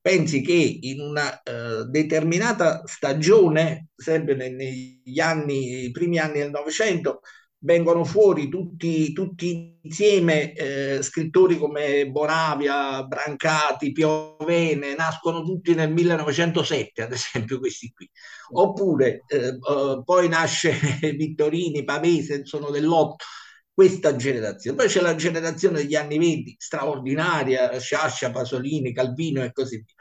pensi 0.00 0.40
che 0.42 0.78
in 0.80 1.00
una 1.00 1.30
uh, 1.30 1.84
determinata 1.84 2.82
stagione, 2.86 3.88
sempre 3.94 4.34
negli 4.36 5.20
anni, 5.20 5.84
i 5.84 5.90
primi 5.90 6.18
anni 6.18 6.38
del 6.38 6.50
Novecento, 6.50 7.20
vengono 7.60 8.04
fuori 8.04 8.48
tutti, 8.48 9.12
tutti 9.12 9.78
insieme 9.82 10.52
eh, 10.52 11.02
scrittori 11.02 11.58
come 11.58 12.08
Bonavia, 12.08 13.02
Brancati, 13.04 13.92
Piovene, 13.92 14.94
nascono 14.94 15.42
tutti 15.42 15.74
nel 15.74 15.92
1907, 15.92 17.02
ad 17.02 17.12
esempio 17.12 17.58
questi 17.58 17.92
qui. 17.92 18.08
Oppure 18.52 19.24
eh, 19.26 19.58
uh, 19.60 20.02
poi 20.04 20.28
nasce 20.28 20.72
Vittorini, 21.16 21.84
Pavese, 21.84 22.44
sono 22.44 22.70
dell'otto, 22.70 23.24
questa 23.72 24.16
generazione. 24.16 24.76
Poi 24.76 24.88
c'è 24.88 25.00
la 25.00 25.14
generazione 25.14 25.82
degli 25.82 25.94
anni 25.94 26.18
20, 26.18 26.56
straordinaria, 26.58 27.78
Sciascia, 27.78 28.30
Pasolini, 28.30 28.92
Calvino 28.92 29.42
e 29.42 29.52
così 29.52 29.76
via. 29.76 29.94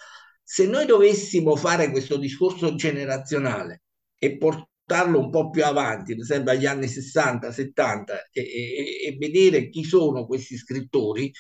Se 0.44 0.66
noi 0.66 0.86
dovessimo 0.86 1.56
fare 1.56 1.92
questo 1.92 2.18
discorso 2.18 2.74
generazionale 2.76 3.82
e 4.18 4.38
portare 4.38 4.70
portarlo 4.88 5.20
un 5.20 5.30
po' 5.30 5.50
più 5.50 5.66
avanti, 5.66 6.14
per 6.14 6.24
esempio 6.24 6.52
agli 6.54 6.66
anni 6.66 6.88
60, 6.88 7.52
70, 7.52 8.30
e, 8.32 8.42
e, 8.42 9.08
e 9.08 9.18
vedere 9.18 9.70
chi 9.70 9.84
sono 9.84 10.26
questi 10.26 10.56
scrittori, 10.58 11.32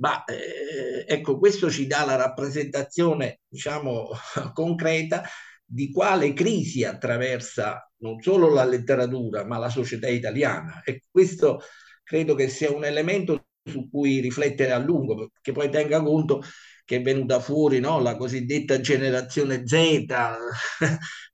ma 0.00 0.24
eh, 0.24 1.04
ecco, 1.06 1.38
questo 1.38 1.70
ci 1.70 1.86
dà 1.86 2.04
la 2.04 2.16
rappresentazione, 2.16 3.40
diciamo, 3.48 4.10
concreta 4.52 5.22
di 5.64 5.92
quale 5.92 6.32
crisi 6.32 6.84
attraversa 6.84 7.88
non 7.98 8.20
solo 8.20 8.52
la 8.52 8.64
letteratura, 8.64 9.44
ma 9.44 9.58
la 9.58 9.68
società 9.68 10.08
italiana. 10.08 10.82
E 10.84 11.02
questo 11.10 11.60
credo 12.02 12.34
che 12.34 12.48
sia 12.48 12.70
un 12.72 12.84
elemento 12.84 13.46
su 13.62 13.88
cui 13.90 14.20
riflettere 14.20 14.72
a 14.72 14.78
lungo, 14.78 15.30
che 15.40 15.52
poi 15.52 15.70
tenga 15.70 16.02
conto 16.02 16.42
che 16.88 16.96
è 16.96 17.02
venuta 17.02 17.38
fuori 17.38 17.80
no? 17.80 18.00
la 18.00 18.16
cosiddetta 18.16 18.80
generazione 18.80 19.66
Z, 19.66 19.74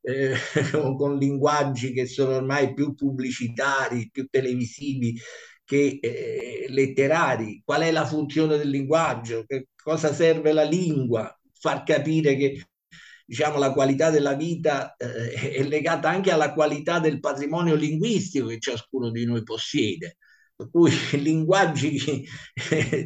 eh, 0.03 0.35
con 0.97 1.17
linguaggi 1.17 1.93
che 1.93 2.07
sono 2.07 2.35
ormai 2.35 2.75
più 2.75 2.93
pubblicitari, 2.97 4.11
più 4.11 4.27
televisivi 4.29 5.17
che 5.65 6.01
eh, 6.03 6.67
letterari. 6.71 7.63
Qual 7.65 7.83
è 7.83 7.93
la 7.93 8.05
funzione 8.05 8.57
del 8.57 8.69
linguaggio? 8.69 9.45
Che 9.47 9.69
cosa 9.81 10.13
serve 10.13 10.51
la 10.51 10.65
lingua? 10.65 11.33
Far 11.53 11.85
capire 11.85 12.35
che 12.35 12.67
diciamo, 13.25 13.57
la 13.59 13.73
qualità 13.73 14.11
della 14.11 14.35
vita 14.35 14.97
eh, 14.97 15.53
è 15.53 15.63
legata 15.63 16.09
anche 16.09 16.33
alla 16.33 16.53
qualità 16.53 16.99
del 16.99 17.21
patrimonio 17.21 17.77
linguistico 17.77 18.49
che 18.49 18.59
ciascuno 18.59 19.09
di 19.13 19.25
noi 19.25 19.45
possiede 19.45 20.17
per 20.55 20.71
cui 20.71 20.91
linguaggi 21.21 22.27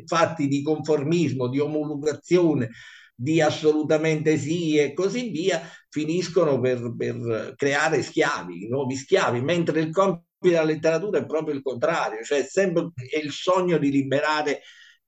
fatti 0.06 0.48
di 0.48 0.62
conformismo, 0.62 1.48
di 1.48 1.58
omologazione, 1.58 2.70
di 3.14 3.40
assolutamente 3.40 4.36
sì 4.38 4.76
e 4.76 4.92
così 4.92 5.30
via, 5.30 5.60
finiscono 5.88 6.60
per, 6.60 6.94
per 6.96 7.54
creare 7.56 8.02
schiavi, 8.02 8.68
nuovi 8.68 8.94
schiavi, 8.94 9.40
mentre 9.40 9.80
il 9.80 9.90
compito 9.90 10.26
della 10.38 10.62
letteratura 10.62 11.18
è 11.18 11.26
proprio 11.26 11.54
il 11.54 11.62
contrario, 11.62 12.22
cioè 12.22 12.44
sempre 12.44 12.92
è 13.10 13.18
il 13.18 13.32
sogno 13.32 13.76
di 13.78 13.90
liberare 13.90 14.60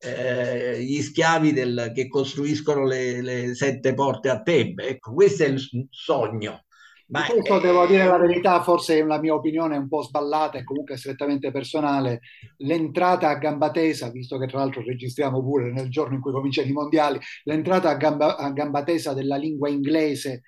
eh, 0.03 0.83
gli 0.83 1.01
schiavi 1.03 1.53
del, 1.53 1.93
che 1.95 2.09
costruiscono 2.09 2.85
le, 2.85 3.21
le, 3.21 3.55
sette 3.55 3.95
porte 3.95 4.31
a 4.31 4.43
Tebbe. 4.43 4.89
Ecco, 4.89 5.13
questo 5.13 5.45
è 5.45 5.49
il 5.49 5.89
sogno. 5.91 6.65
Ma 7.11 7.27
questo 7.27 7.59
è... 7.59 7.61
devo 7.61 7.87
dire 7.87 8.05
la 8.05 8.19
verità, 8.19 8.63
forse 8.63 8.99
è 8.99 9.05
la 9.05 9.19
mia 9.19 9.35
opinione 9.35 9.77
un 9.77 9.89
po' 9.89 10.03
sballata 10.03 10.59
e 10.59 10.65
comunque 10.65 10.97
strettamente 10.97 11.51
personale. 11.51 12.21
L'entrata 12.59 13.29
a 13.29 13.35
gamba 13.37 13.71
tesa, 13.71 14.11
visto 14.11 14.39
che 14.39 14.47
tra 14.47 14.59
l'altro 14.59 14.83
registriamo 14.83 15.43
pure 15.43 15.73
nel 15.73 15.91
giorno 15.91 16.15
in 16.15 16.21
cui 16.21 16.33
cominciano 16.33 16.69
i 16.69 16.73
mondiali, 16.73 17.19
l'entrata 17.45 17.91
a 17.91 17.97
gamba, 17.97 18.37
a 18.37 18.51
gamba 18.53 18.85
tesa 18.85 19.13
della 19.13 19.37
lingua 19.37 19.69
inglese, 19.69 20.43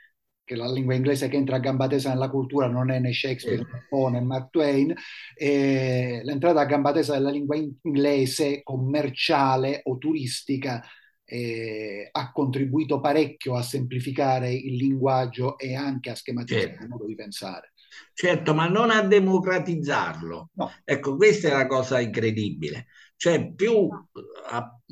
che 0.45 0.57
la 0.57 0.71
lingua 0.71 0.95
inglese 0.95 1.29
che 1.29 1.37
entra 1.37 1.57
a 1.57 1.61
gamba 1.61 1.87
tesa 1.87 2.11
nella 2.11 2.31
cultura 2.31 2.67
non 2.67 2.91
è 2.91 2.99
né 2.99 3.13
Shakespeare 3.13 3.65
né, 3.91 4.11
né 4.11 4.21
Mark 4.21 4.51
Twain, 4.51 4.95
eh, 5.35 6.21
l'entrata 6.23 6.61
a 6.61 6.65
gamba 6.65 6.93
tesa 6.93 7.15
della 7.15 7.31
lingua 7.31 7.57
inglese 7.57 8.63
commerciale 8.63 9.81
o 9.85 9.99
turistica 9.99 10.83
eh, 11.33 12.11
ha 12.13 12.31
contribuito 12.31 13.01
parecchio 13.01 13.57
a 13.57 13.63
semplificare 13.63 14.53
il 14.53 14.75
linguaggio 14.75 15.57
e 15.57 15.75
anche 15.75 16.11
a 16.11 16.15
schematizzare 16.15 16.67
certo. 16.67 16.83
il 16.83 16.89
modo 16.91 17.07
di 17.07 17.15
pensare. 17.15 17.73
Certo, 18.13 18.53
ma 18.53 18.69
non 18.69 18.91
a 18.91 19.01
democratizzarlo. 19.03 20.51
No. 20.53 20.73
Ecco, 20.85 21.17
questa 21.17 21.49
è 21.49 21.53
la 21.53 21.67
cosa 21.67 22.01
incredibile. 22.01 22.89
Cioè, 23.17 23.51
più 23.55 23.89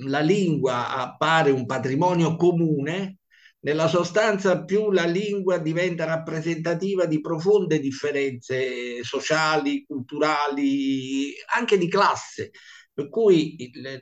la 0.07 0.21
lingua 0.21 0.89
appare 0.89 1.51
un 1.51 1.67
patrimonio 1.67 2.37
comune, 2.37 3.19
nella 3.61 3.89
sostanza 3.89 4.65
più 4.65 4.91
la 4.91 5.05
lingua 5.05 5.59
diventa 5.59 6.07
rappresentativa 6.07 7.05
di 7.05 7.21
profonde 7.21 7.81
differenze 7.81 9.03
sociali, 9.03 9.85
culturali, 9.85 11.35
anche 11.55 11.77
di 11.77 11.89
classe. 11.89 12.51
Per 13.01 13.09
cui 13.09 13.57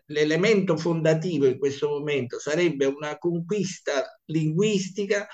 l'elemento 0.07 0.77
fondativo 0.77 1.47
in 1.47 1.57
questo 1.57 1.89
momento 1.89 2.41
sarebbe 2.41 2.85
una 2.85 3.17
conquista 3.17 4.19
linguistica 4.25 5.25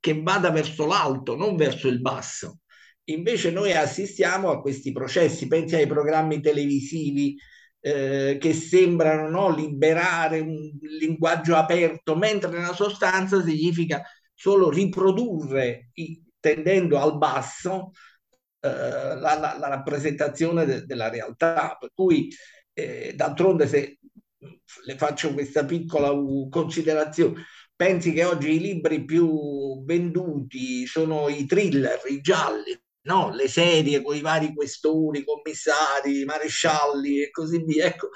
che 0.00 0.22
vada 0.22 0.48
verso 0.50 0.86
l'alto, 0.86 1.36
non 1.36 1.54
verso 1.54 1.88
il 1.88 2.00
basso. 2.00 2.60
Invece 3.10 3.50
noi 3.50 3.72
assistiamo 3.74 4.48
a 4.48 4.62
questi 4.62 4.90
processi, 4.90 5.48
pensi 5.48 5.74
ai 5.74 5.86
programmi 5.86 6.40
televisivi 6.40 7.36
eh, 7.80 8.38
che 8.40 8.54
sembrano 8.54 9.28
no, 9.28 9.54
liberare 9.54 10.40
un 10.40 10.70
linguaggio 10.80 11.56
aperto, 11.56 12.16
mentre 12.16 12.50
nella 12.50 12.72
sostanza 12.72 13.42
significa 13.44 14.02
solo 14.32 14.70
riprodurre, 14.70 15.90
tendendo 16.40 16.98
al 16.98 17.18
basso, 17.18 17.90
eh, 18.60 18.68
la, 18.68 19.38
la, 19.38 19.56
la, 19.58 19.68
rappresentazione 19.68 20.64
de, 20.64 20.86
della 20.86 21.10
realtà. 21.10 21.76
Per 21.78 21.90
cui 21.94 22.30
d'altronde 23.14 23.66
se 23.66 23.98
le 24.84 24.96
faccio 24.96 25.32
questa 25.32 25.64
piccola 25.64 26.12
considerazione, 26.48 27.44
pensi 27.74 28.12
che 28.12 28.24
oggi 28.24 28.52
i 28.52 28.60
libri 28.60 29.04
più 29.04 29.84
venduti 29.84 30.86
sono 30.86 31.28
i 31.28 31.46
thriller, 31.46 32.00
i 32.08 32.20
gialli, 32.20 32.78
no? 33.02 33.34
le 33.34 33.48
serie 33.48 34.02
con 34.02 34.14
i 34.14 34.20
vari 34.20 34.54
questori, 34.54 35.24
commissari, 35.24 36.24
marescialli 36.24 37.22
e 37.22 37.30
così 37.30 37.62
via. 37.64 37.86
Ecco, 37.86 38.10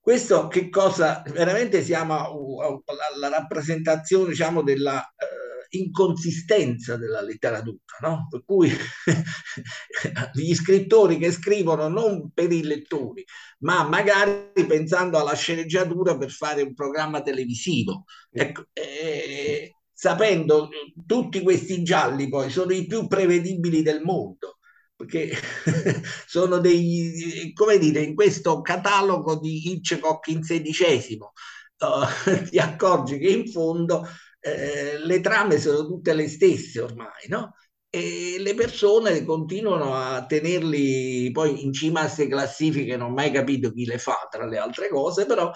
questo 0.00 0.48
che 0.48 0.68
cosa 0.68 1.22
veramente 1.26 1.82
siamo 1.82 2.14
alla 2.14 3.28
rappresentazione 3.28 4.30
diciamo 4.30 4.62
della 4.62 5.02
eh, 5.16 5.43
inconsistenza 5.78 6.96
della 6.96 7.20
letteratura, 7.20 7.78
no? 8.00 8.26
per 8.28 8.42
cui 8.44 8.70
gli 10.32 10.54
scrittori 10.54 11.18
che 11.18 11.30
scrivono 11.32 11.88
non 11.88 12.30
per 12.32 12.52
i 12.52 12.62
lettori, 12.62 13.24
ma 13.60 13.86
magari 13.86 14.52
pensando 14.66 15.18
alla 15.18 15.34
sceneggiatura 15.34 16.16
per 16.16 16.30
fare 16.30 16.62
un 16.62 16.74
programma 16.74 17.22
televisivo. 17.22 18.04
Ecco, 18.30 18.66
eh, 18.72 19.76
sapendo 19.92 20.68
tutti 21.06 21.40
questi 21.42 21.82
gialli 21.82 22.28
poi 22.28 22.50
sono 22.50 22.72
i 22.72 22.86
più 22.86 23.06
prevedibili 23.06 23.82
del 23.82 24.02
mondo 24.02 24.58
perché 24.96 25.36
sono 26.26 26.58
dei, 26.58 27.52
come 27.54 27.78
dire, 27.78 28.00
in 28.00 28.14
questo 28.14 28.60
catalogo 28.60 29.38
di 29.38 29.70
Hitchcock 29.70 30.28
in 30.28 30.42
sedicesimo, 30.42 31.32
uh, 31.78 32.44
ti 32.48 32.58
accorgi 32.58 33.18
che 33.18 33.28
in 33.28 33.50
fondo 33.50 34.06
eh, 34.44 34.98
le 34.98 35.20
trame 35.20 35.58
sono 35.58 35.86
tutte 35.86 36.12
le 36.12 36.28
stesse 36.28 36.80
ormai, 36.80 37.28
no? 37.28 37.54
E 37.88 38.36
le 38.40 38.54
persone 38.54 39.24
continuano 39.24 39.94
a 39.94 40.26
tenerli 40.26 41.30
poi 41.30 41.64
in 41.64 41.72
cima 41.72 42.00
a 42.00 42.02
queste 42.04 42.26
classifiche, 42.28 42.96
non 42.96 43.10
ho 43.10 43.14
mai 43.14 43.30
capito 43.30 43.72
chi 43.72 43.84
le 43.86 43.98
fa 43.98 44.26
tra 44.30 44.46
le 44.46 44.58
altre 44.58 44.88
cose, 44.88 45.26
però 45.26 45.50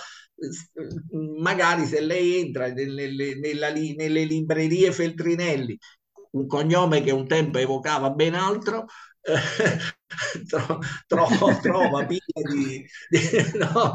magari 1.38 1.84
se 1.86 2.00
lei 2.00 2.36
entra 2.40 2.68
nelle, 2.72 3.36
nella, 3.38 3.70
nelle 3.72 4.24
librerie 4.24 4.92
Feltrinelli, 4.92 5.76
un 6.32 6.46
cognome 6.46 7.02
che 7.02 7.10
un 7.10 7.26
tempo 7.26 7.58
evocava 7.58 8.10
ben 8.10 8.34
altro, 8.34 8.86
tro, 10.48 10.78
tro, 11.06 11.26
trova 11.60 12.06
pile 12.06 12.22
di, 12.50 12.86
di 13.08 13.20
no, 13.58 13.92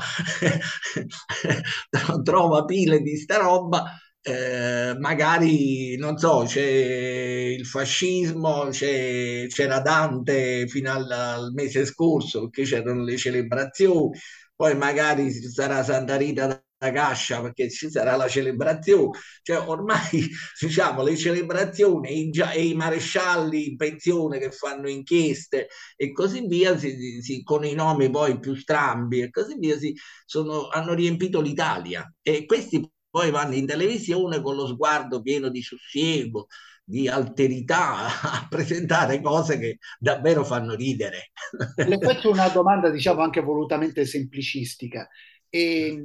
trova 2.24 2.66
pile 2.66 3.00
di 3.00 3.18
sta 3.18 3.38
roba 3.38 3.86
eh, 4.26 4.96
magari 5.00 5.98
non 5.98 6.18
so 6.18 6.44
c'è 6.48 6.62
il 6.62 7.66
fascismo 7.66 8.70
c'è, 8.70 9.48
c'era 9.48 9.80
Dante 9.82 10.66
fino 10.68 10.92
al, 10.92 11.12
al, 11.12 11.52
mese 11.54 11.86
scorso 11.86 12.42
perché 12.50 12.64
c'erano 12.64 13.04
le 13.04 13.18
celebrazioni 13.18 14.18
poi 14.56 14.76
magari 14.78 15.32
sarà 15.32 15.84
Santa 15.84 16.16
Rita 16.16 16.64
cascia 16.92 17.42
perché 17.42 17.70
ci 17.70 17.90
sarà 17.90 18.16
la 18.16 18.28
celebrazione. 18.28 19.18
Cioè, 19.42 19.58
ormai 19.68 20.02
diciamo 20.60 21.04
le 21.04 21.16
celebrazioni 21.16 22.10
e 22.10 22.14
i, 22.14 22.32
e 22.54 22.66
i 22.68 22.74
marescialli 22.74 23.70
in 23.70 23.76
pensione 23.78 24.40
che 24.40 24.52
fanno 24.52 24.90
inchieste 24.90 25.68
e 25.96 26.12
così 26.12 26.46
via, 26.48 26.78
si, 26.78 27.22
si, 27.22 27.44
con 27.44 27.64
i 27.64 27.74
nomi 27.74 28.10
poi 28.10 28.40
più 28.40 28.56
strambi 28.56 29.22
e 29.22 29.30
così 29.30 29.56
via, 29.58 29.78
si, 29.78 29.96
sono, 30.26 30.68
hanno 30.70 30.94
riempito 30.94 31.40
l'Italia. 31.42 32.12
E 32.22 32.46
questi 32.46 32.82
poi 33.14 33.30
vanno 33.30 33.54
in 33.54 33.68
televisione 33.68 34.42
con 34.42 34.56
lo 34.56 34.66
sguardo 34.66 35.22
pieno 35.22 35.50
di 35.50 35.62
sussiego, 35.62 36.48
di 36.84 37.08
alterità 37.08 38.08
a 38.42 38.48
presentare 38.50 39.22
cose 39.22 39.60
che 39.60 39.78
davvero 40.00 40.44
fanno 40.44 40.74
ridere. 40.74 41.32
Le 41.76 42.00
faccio 42.00 42.32
una 42.32 42.48
domanda, 42.48 42.90
diciamo, 42.90 43.22
anche 43.22 43.42
volutamente 43.42 44.04
semplicistica. 44.06 45.08
E 45.48 46.04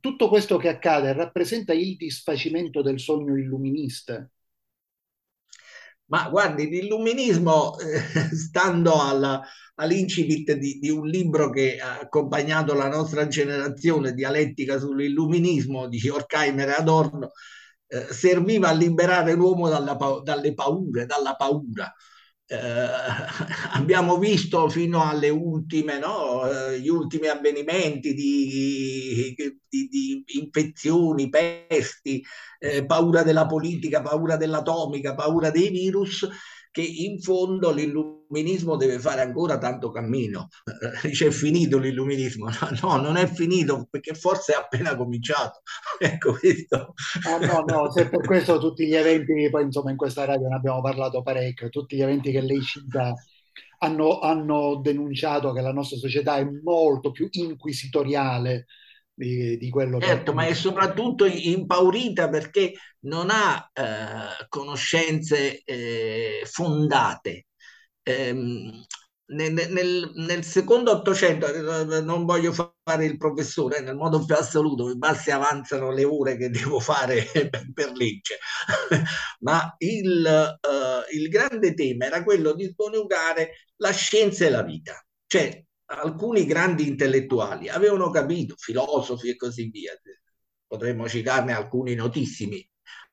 tutto 0.00 0.28
questo 0.28 0.58
che 0.58 0.68
accade 0.68 1.14
rappresenta 1.14 1.72
il 1.72 1.96
disfacimento 1.96 2.82
del 2.82 3.00
sogno 3.00 3.34
illuminista? 3.34 4.28
Ma 6.08 6.28
guardi, 6.30 6.68
l'illuminismo, 6.68 7.78
eh, 7.78 8.00
stando 8.34 9.00
alla, 9.00 9.42
all'incipit 9.76 10.52
di, 10.54 10.78
di, 10.78 10.90
un 10.90 11.06
libro 11.06 11.50
che 11.50 11.78
ha 11.78 11.98
accompagnato 12.00 12.74
la 12.74 12.88
nostra 12.88 13.26
generazione, 13.28 14.12
Dialettica 14.14 14.78
sull'illuminismo 14.78 15.86
di 15.86 16.08
Horkheimer 16.08 16.68
e 16.68 16.72
Adorno, 16.72 17.30
eh, 17.88 18.06
serviva 18.10 18.68
a 18.68 18.72
liberare 18.72 19.34
l'uomo 19.34 19.68
dalla, 19.68 19.96
dalle 20.22 20.54
paure, 20.54 21.06
dalla 21.06 21.34
paura 21.36 21.92
eh, 22.50 22.56
abbiamo 23.72 24.18
visto 24.18 24.68
fino 24.68 25.04
alle 25.04 25.28
ultime, 25.28 25.98
no? 25.98 26.48
eh, 26.48 26.80
gli 26.80 26.88
ultimi 26.88 27.28
avvenimenti 27.28 28.14
di, 28.14 29.34
di, 29.68 29.88
di 29.88 30.24
infezioni, 30.38 31.28
pesti, 31.28 32.24
eh, 32.58 32.86
paura 32.86 33.22
della 33.22 33.46
politica, 33.46 34.00
paura 34.00 34.36
dell'atomica, 34.36 35.14
paura 35.14 35.50
dei 35.50 35.68
virus, 35.68 36.26
che 36.70 36.82
in 36.82 37.20
fondo 37.20 37.72
l'illuminismo 37.72 38.76
deve 38.76 38.98
fare 38.98 39.20
ancora 39.20 39.58
tanto 39.58 39.90
cammino. 39.90 40.48
Dice 41.02 41.28
è 41.28 41.30
finito 41.30 41.78
l'illuminismo. 41.78 42.48
No, 42.82 42.96
non 42.96 43.16
è 43.16 43.26
finito 43.26 43.86
perché 43.90 44.14
forse 44.14 44.52
è 44.52 44.56
appena 44.56 44.96
cominciato. 44.96 45.62
ecco 45.98 46.36
questo. 46.38 46.94
Ah, 47.26 47.38
no, 47.38 47.64
no, 47.66 47.90
se 47.90 48.08
per 48.08 48.24
questo 48.24 48.58
tutti 48.58 48.86
gli 48.86 48.94
eventi, 48.94 49.48
poi 49.50 49.64
insomma 49.64 49.90
in 49.90 49.96
questa 49.96 50.24
radio 50.24 50.48
ne 50.48 50.56
abbiamo 50.56 50.80
parlato 50.80 51.22
parecchio, 51.22 51.68
tutti 51.68 51.96
gli 51.96 52.02
eventi 52.02 52.30
che 52.30 52.40
lei 52.40 52.60
cita 52.62 53.14
hanno, 53.78 54.18
hanno 54.20 54.80
denunciato 54.82 55.52
che 55.52 55.60
la 55.60 55.72
nostra 55.72 55.96
società 55.96 56.36
è 56.36 56.44
molto 56.44 57.10
più 57.10 57.28
inquisitoriale 57.30 58.66
di, 59.18 59.56
di 59.56 59.68
quello 59.68 59.98
certo, 60.00 60.30
che... 60.30 60.36
ma 60.36 60.46
è 60.46 60.54
soprattutto 60.54 61.24
impaurita 61.24 62.28
perché 62.28 62.74
non 63.00 63.28
ha 63.30 63.68
eh, 63.72 64.46
conoscenze 64.48 65.62
eh, 65.64 66.42
fondate. 66.44 67.46
Eh, 68.02 68.32
nel, 69.30 69.52
nel, 69.52 70.12
nel, 70.14 70.44
secondo 70.44 70.90
Ottocento, 70.90 71.46
eh, 71.46 72.00
non 72.00 72.24
voglio 72.24 72.52
fare 72.52 73.04
il 73.04 73.18
professore 73.18 73.80
nel 73.80 73.96
modo 73.96 74.24
più 74.24 74.34
assoluto, 74.34 74.86
mi 74.86 74.96
basti 74.96 75.30
avanzano 75.30 75.92
le 75.92 76.04
ore 76.04 76.38
che 76.38 76.48
devo 76.48 76.80
fare 76.80 77.26
per 77.74 77.92
legge, 77.92 78.38
ma 79.40 79.74
il, 79.78 80.58
uh, 80.62 81.14
il 81.14 81.28
grande 81.28 81.74
tema 81.74 82.06
era 82.06 82.22
quello 82.22 82.54
di 82.54 82.72
coniugare 82.74 83.66
la 83.76 83.90
scienza 83.90 84.46
e 84.46 84.50
la 84.50 84.62
vita. 84.62 85.04
Cioè, 85.26 85.62
alcuni 85.88 86.44
grandi 86.44 86.86
intellettuali 86.86 87.68
avevano 87.68 88.10
capito, 88.10 88.54
filosofi 88.56 89.30
e 89.30 89.36
così 89.36 89.68
via, 89.70 89.92
potremmo 90.66 91.08
citarne 91.08 91.52
alcuni 91.52 91.94
notissimi, 91.94 92.66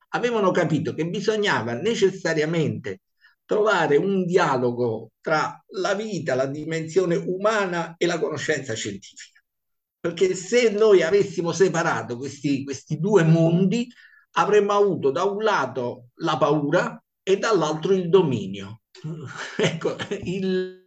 avevano 0.10 0.52
capito 0.52 0.94
che 0.94 1.08
bisognava 1.08 1.74
necessariamente 1.74 3.02
trovare 3.46 3.98
un 3.98 4.26
dialogo 4.26 5.12
tra 5.22 5.64
la 5.68 5.94
vita, 5.94 6.36
la 6.36 6.48
dimensione 6.48 7.16
umana 7.16 7.96
e 7.98 8.06
la 8.06 8.20
conoscenza 8.20 8.74
scientifica. 8.74 9.42
Perché 10.00 10.36
se 10.36 10.70
noi 10.70 11.02
avessimo 11.02 11.52
separato 11.52 12.18
questi, 12.18 12.64
questi 12.64 13.00
due 13.00 13.24
mondi, 13.24 13.88
avremmo 14.32 14.74
avuto 14.74 15.12
da 15.12 15.24
un 15.24 15.42
lato 15.42 16.08
la 16.16 16.38
paura 16.38 17.02
e 17.24 17.38
dall'altro 17.38 17.94
il 17.94 18.10
dominio. 18.10 18.82
ecco, 19.58 19.96
il, 20.24 20.86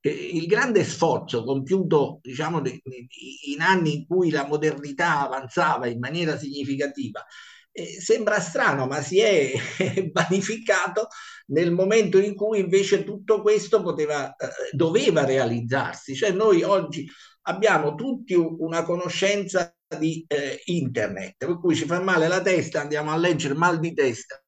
il 0.00 0.46
grande 0.46 0.84
sforzo 0.84 1.44
compiuto 1.44 2.20
diciamo, 2.22 2.62
in 2.64 3.60
anni 3.60 3.94
in 3.94 4.06
cui 4.06 4.30
la 4.30 4.46
modernità 4.46 5.20
avanzava 5.20 5.88
in 5.88 5.98
maniera 5.98 6.38
significativa 6.38 7.24
eh, 7.78 8.00
sembra 8.00 8.40
strano, 8.40 8.86
ma 8.86 9.00
si 9.00 9.20
è 9.20 9.52
vanificato 10.12 11.08
nel 11.46 11.70
momento 11.70 12.18
in 12.18 12.34
cui 12.34 12.58
invece 12.58 13.04
tutto 13.04 13.40
questo 13.40 13.82
poteva, 13.82 14.34
eh, 14.34 14.48
doveva 14.72 15.24
realizzarsi. 15.24 16.14
Cioè 16.16 16.32
noi 16.32 16.62
oggi 16.62 17.08
abbiamo 17.42 17.94
tutti 17.94 18.34
una 18.34 18.82
conoscenza 18.82 19.72
di 19.96 20.24
eh, 20.26 20.60
internet, 20.66 21.36
per 21.36 21.58
cui 21.60 21.74
ci 21.74 21.86
fa 21.86 22.00
male 22.00 22.26
la 22.28 22.42
testa, 22.42 22.80
andiamo 22.80 23.12
a 23.12 23.16
leggere 23.16 23.54
mal 23.54 23.78
di 23.78 23.94
testa, 23.94 24.42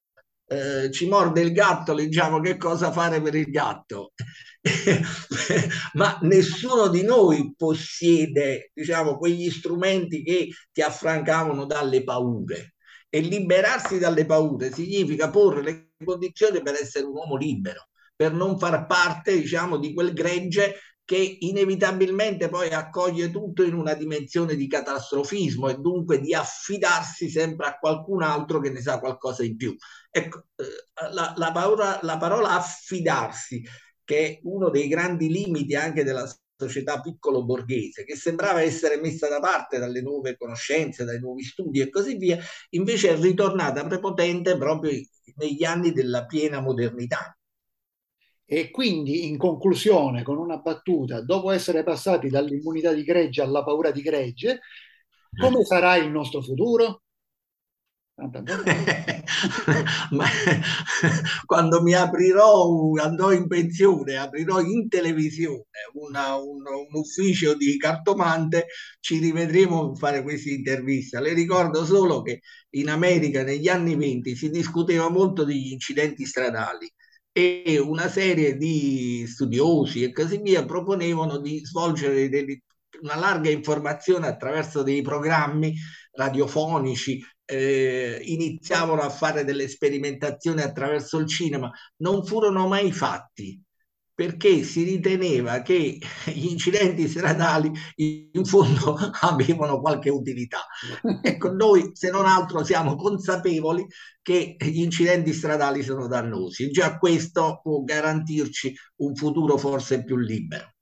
eh, 0.46 0.90
ci 0.90 1.08
morde 1.08 1.40
il 1.40 1.52
gatto, 1.52 1.94
leggiamo 1.94 2.40
che 2.40 2.56
cosa 2.56 2.90
fare 2.90 3.22
per 3.22 3.34
il 3.36 3.48
gatto. 3.48 4.12
Ma 5.94 6.18
nessuno 6.23 6.88
di 6.88 7.03
noi 7.03 7.55
possiede, 7.57 8.70
diciamo, 8.75 9.16
quegli 9.16 9.51
strumenti 9.51 10.23
che 10.23 10.49
ti 10.73 10.83
affrancavano 10.83 11.64
dalle 11.64 12.05
paure. 12.05 12.75
E 13.09 13.20
liberarsi 13.20 13.99
dalle 13.99 14.25
paure 14.25 14.73
significa 14.73 15.31
porre 15.31 15.62
le 15.62 15.90
condizioni 16.05 16.62
per 16.62 16.75
essere 16.75 17.07
un 17.07 17.14
uomo 17.14 17.37
libero, 17.37 17.88
per 18.14 18.33
non 18.33 18.59
far 18.59 18.87
parte, 18.87 19.40
diciamo, 19.40 19.79
di 19.79 19.92
quel 19.92 20.12
gregge 20.12 20.77
che 21.11 21.38
inevitabilmente 21.40 22.49
poi 22.49 22.68
accoglie 22.68 23.33
tutto 23.33 23.64
in 23.64 23.75
una 23.75 23.94
dimensione 23.94 24.55
di 24.55 24.68
catastrofismo 24.68 25.68
e 25.68 25.75
dunque 25.75 26.20
di 26.20 26.33
affidarsi 26.35 27.29
sempre 27.29 27.66
a 27.66 27.79
qualcun 27.79 28.23
altro 28.23 28.61
che 28.61 28.70
ne 28.70 28.81
sa 28.81 29.01
qualcosa 29.01 29.42
in 29.42 29.57
più. 29.57 29.75
Ecco, 30.09 30.44
eh, 30.55 31.12
la, 31.12 31.35
la, 31.37 31.51
parola, 31.51 31.99
la 32.03 32.16
parola 32.16 32.51
affidarsi, 32.51 33.61
che 34.11 34.27
è 34.27 34.40
uno 34.42 34.70
dei 34.70 34.88
grandi 34.88 35.31
limiti 35.31 35.77
anche 35.77 36.03
della 36.03 36.29
società 36.57 37.01
piccolo 37.01 37.44
borghese, 37.44 38.03
che 38.03 38.16
sembrava 38.16 38.61
essere 38.61 39.01
messa 39.01 39.29
da 39.29 39.38
parte 39.38 39.79
dalle 39.79 40.03
nuove 40.03 40.37
conoscenze, 40.37 41.05
dai 41.05 41.20
nuovi 41.20 41.44
studi 41.44 41.79
e 41.79 41.90
così 41.90 42.16
via, 42.16 42.37
invece 42.70 43.11
è 43.11 43.20
ritornata 43.20 43.87
prepotente 43.87 44.57
proprio 44.57 44.90
negli 45.37 45.62
anni 45.62 45.92
della 45.92 46.27
piena 46.27 46.61
modernità. 46.61 47.38
E 48.44 48.70
quindi, 48.73 49.29
in 49.29 49.38
conclusione, 49.38 50.25
con 50.25 50.38
una 50.38 50.57
battuta, 50.57 51.23
dopo 51.23 51.53
essere 51.53 51.85
passati 51.85 52.29
dall'immunità 52.29 52.92
di 52.92 53.05
gregge 53.05 53.42
alla 53.42 53.62
paura 53.62 53.92
di 53.92 54.03
gregge, 54.03 54.59
come 55.40 55.64
sarà 55.64 55.94
il 55.94 56.11
nostro 56.11 56.42
futuro? 56.42 57.05
Quando 61.46 61.83
mi 61.83 61.94
aprirò, 61.94 62.92
andrò 63.00 63.33
in 63.33 63.46
pensione, 63.46 64.18
aprirò 64.18 64.61
in 64.61 64.88
televisione 64.88 65.64
una, 65.94 66.35
un, 66.37 66.62
un, 66.66 66.88
ufficio 66.92 67.56
di 67.56 67.78
cartomante, 67.78 68.66
ci 69.00 69.18
rivedremo 69.18 69.92
a 69.92 69.94
fare 69.94 70.22
questa 70.22 70.50
intervista. 70.50 71.20
Le 71.20 71.33
ricordo 71.33 71.85
solo 71.85 72.22
che 72.22 72.40
in 72.70 72.90
America 72.90 73.42
negli 73.42 73.68
anni 73.68 73.96
20 73.96 74.37
si 74.37 74.50
discuteva 74.50 75.09
molto 75.09 75.44
degli 75.44 75.72
incidenti 75.72 76.26
stradali 76.26 76.92
e 77.33 77.78
una 77.78 78.09
serie 78.09 78.56
di 78.56 79.24
studiosi 79.26 80.02
e 80.02 80.12
così 80.12 80.38
via 80.38 80.64
proponevano 80.64 81.38
di 81.38 81.64
svolgere 81.64 82.28
dei, 82.28 82.62
una 83.02 83.16
larga 83.16 83.50
informazione 83.50 84.26
attraverso 84.26 84.83
dei 84.83 85.02
programmi 85.02 85.74
radiofonici 86.12 87.22
eh, 87.50 88.20
iniziavano 88.24 89.00
a 89.02 89.10
fare 89.10 89.44
delle 89.44 89.68
sperimentazioni 89.68 90.62
attraverso 90.62 91.18
il 91.18 91.26
cinema, 91.26 91.70
non 91.96 92.24
furono 92.24 92.68
mai 92.68 92.92
fatti 92.92 93.60
perché 94.20 94.64
si 94.64 94.82
riteneva 94.82 95.62
che 95.62 95.98
gli 96.26 96.44
incidenti 96.50 97.08
stradali 97.08 97.72
in 97.96 98.44
fondo 98.44 98.94
avevano 99.22 99.80
qualche 99.80 100.10
utilità. 100.10 100.66
Ecco, 101.22 101.50
noi 101.52 101.92
se 101.94 102.10
non 102.10 102.26
altro 102.26 102.62
siamo 102.62 102.96
consapevoli 102.96 103.86
che 104.20 104.56
gli 104.58 104.82
incidenti 104.82 105.32
stradali 105.32 105.82
sono 105.82 106.06
dannosi. 106.06 106.70
Già 106.70 106.98
questo 106.98 107.60
può 107.62 107.80
garantirci 107.80 108.74
un 108.96 109.14
futuro 109.14 109.56
forse 109.56 110.04
più 110.04 110.18
libero. 110.18 110.74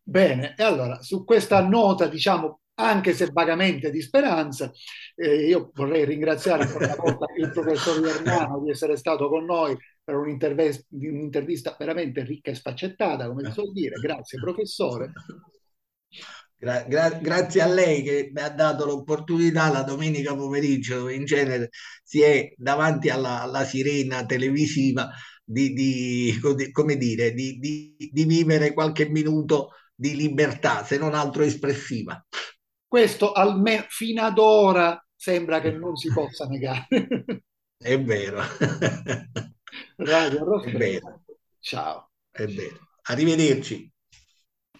Bene, 0.00 0.54
e 0.56 0.62
allora 0.62 1.02
su 1.02 1.24
questa 1.24 1.66
nota, 1.66 2.06
diciamo, 2.06 2.60
anche 2.80 3.12
se 3.12 3.28
vagamente 3.32 3.90
di 3.90 4.00
speranza. 4.00 4.70
Eh, 5.14 5.46
io 5.46 5.70
vorrei 5.74 6.04
ringraziare 6.04 6.64
ancora 6.64 6.86
una 6.86 6.96
volta 6.96 7.26
il 7.36 7.50
professor 7.50 8.04
Iernano 8.04 8.62
di 8.62 8.70
essere 8.70 8.96
stato 8.96 9.28
con 9.28 9.44
noi 9.44 9.76
per 10.02 10.16
un'intervista 10.16 11.76
veramente 11.78 12.24
ricca 12.24 12.50
e 12.50 12.54
sfaccettata, 12.54 13.28
come 13.28 13.44
si 13.44 13.52
suol 13.52 13.72
dire. 13.72 13.96
Grazie 14.00 14.40
professore. 14.40 15.12
Gra- 16.56 16.84
gra- 16.86 17.18
grazie 17.22 17.62
a 17.62 17.66
lei 17.66 18.02
che 18.02 18.30
mi 18.34 18.40
ha 18.42 18.50
dato 18.50 18.84
l'opportunità 18.84 19.70
la 19.70 19.82
domenica 19.82 20.34
pomeriggio, 20.34 21.08
in 21.08 21.24
genere 21.24 21.70
si 22.02 22.20
è 22.20 22.52
davanti 22.56 23.08
alla, 23.08 23.40
alla 23.40 23.64
sirena 23.64 24.26
televisiva, 24.26 25.08
di, 25.42 25.72
di, 25.72 26.38
come 26.70 26.96
dire, 26.96 27.32
di, 27.32 27.58
di 27.58 28.24
vivere 28.24 28.72
qualche 28.72 29.08
minuto 29.08 29.70
di 29.94 30.14
libertà, 30.14 30.84
se 30.84 30.98
non 30.98 31.14
altro 31.14 31.42
espressiva. 31.42 32.22
Questo 32.90 33.30
almeno 33.30 33.84
fino 33.86 34.24
ad 34.24 34.36
ora 34.38 35.00
sembra 35.14 35.60
che 35.60 35.70
non 35.70 35.94
si 35.94 36.12
possa 36.12 36.46
negare. 36.46 36.88
È 37.78 38.02
vero. 38.02 38.42
Radio 39.94 40.60
È 40.60 40.72
vero. 40.72 41.22
Ciao. 41.60 42.10
È 42.32 42.44
vero. 42.46 42.88
Arrivederci. 43.02 43.88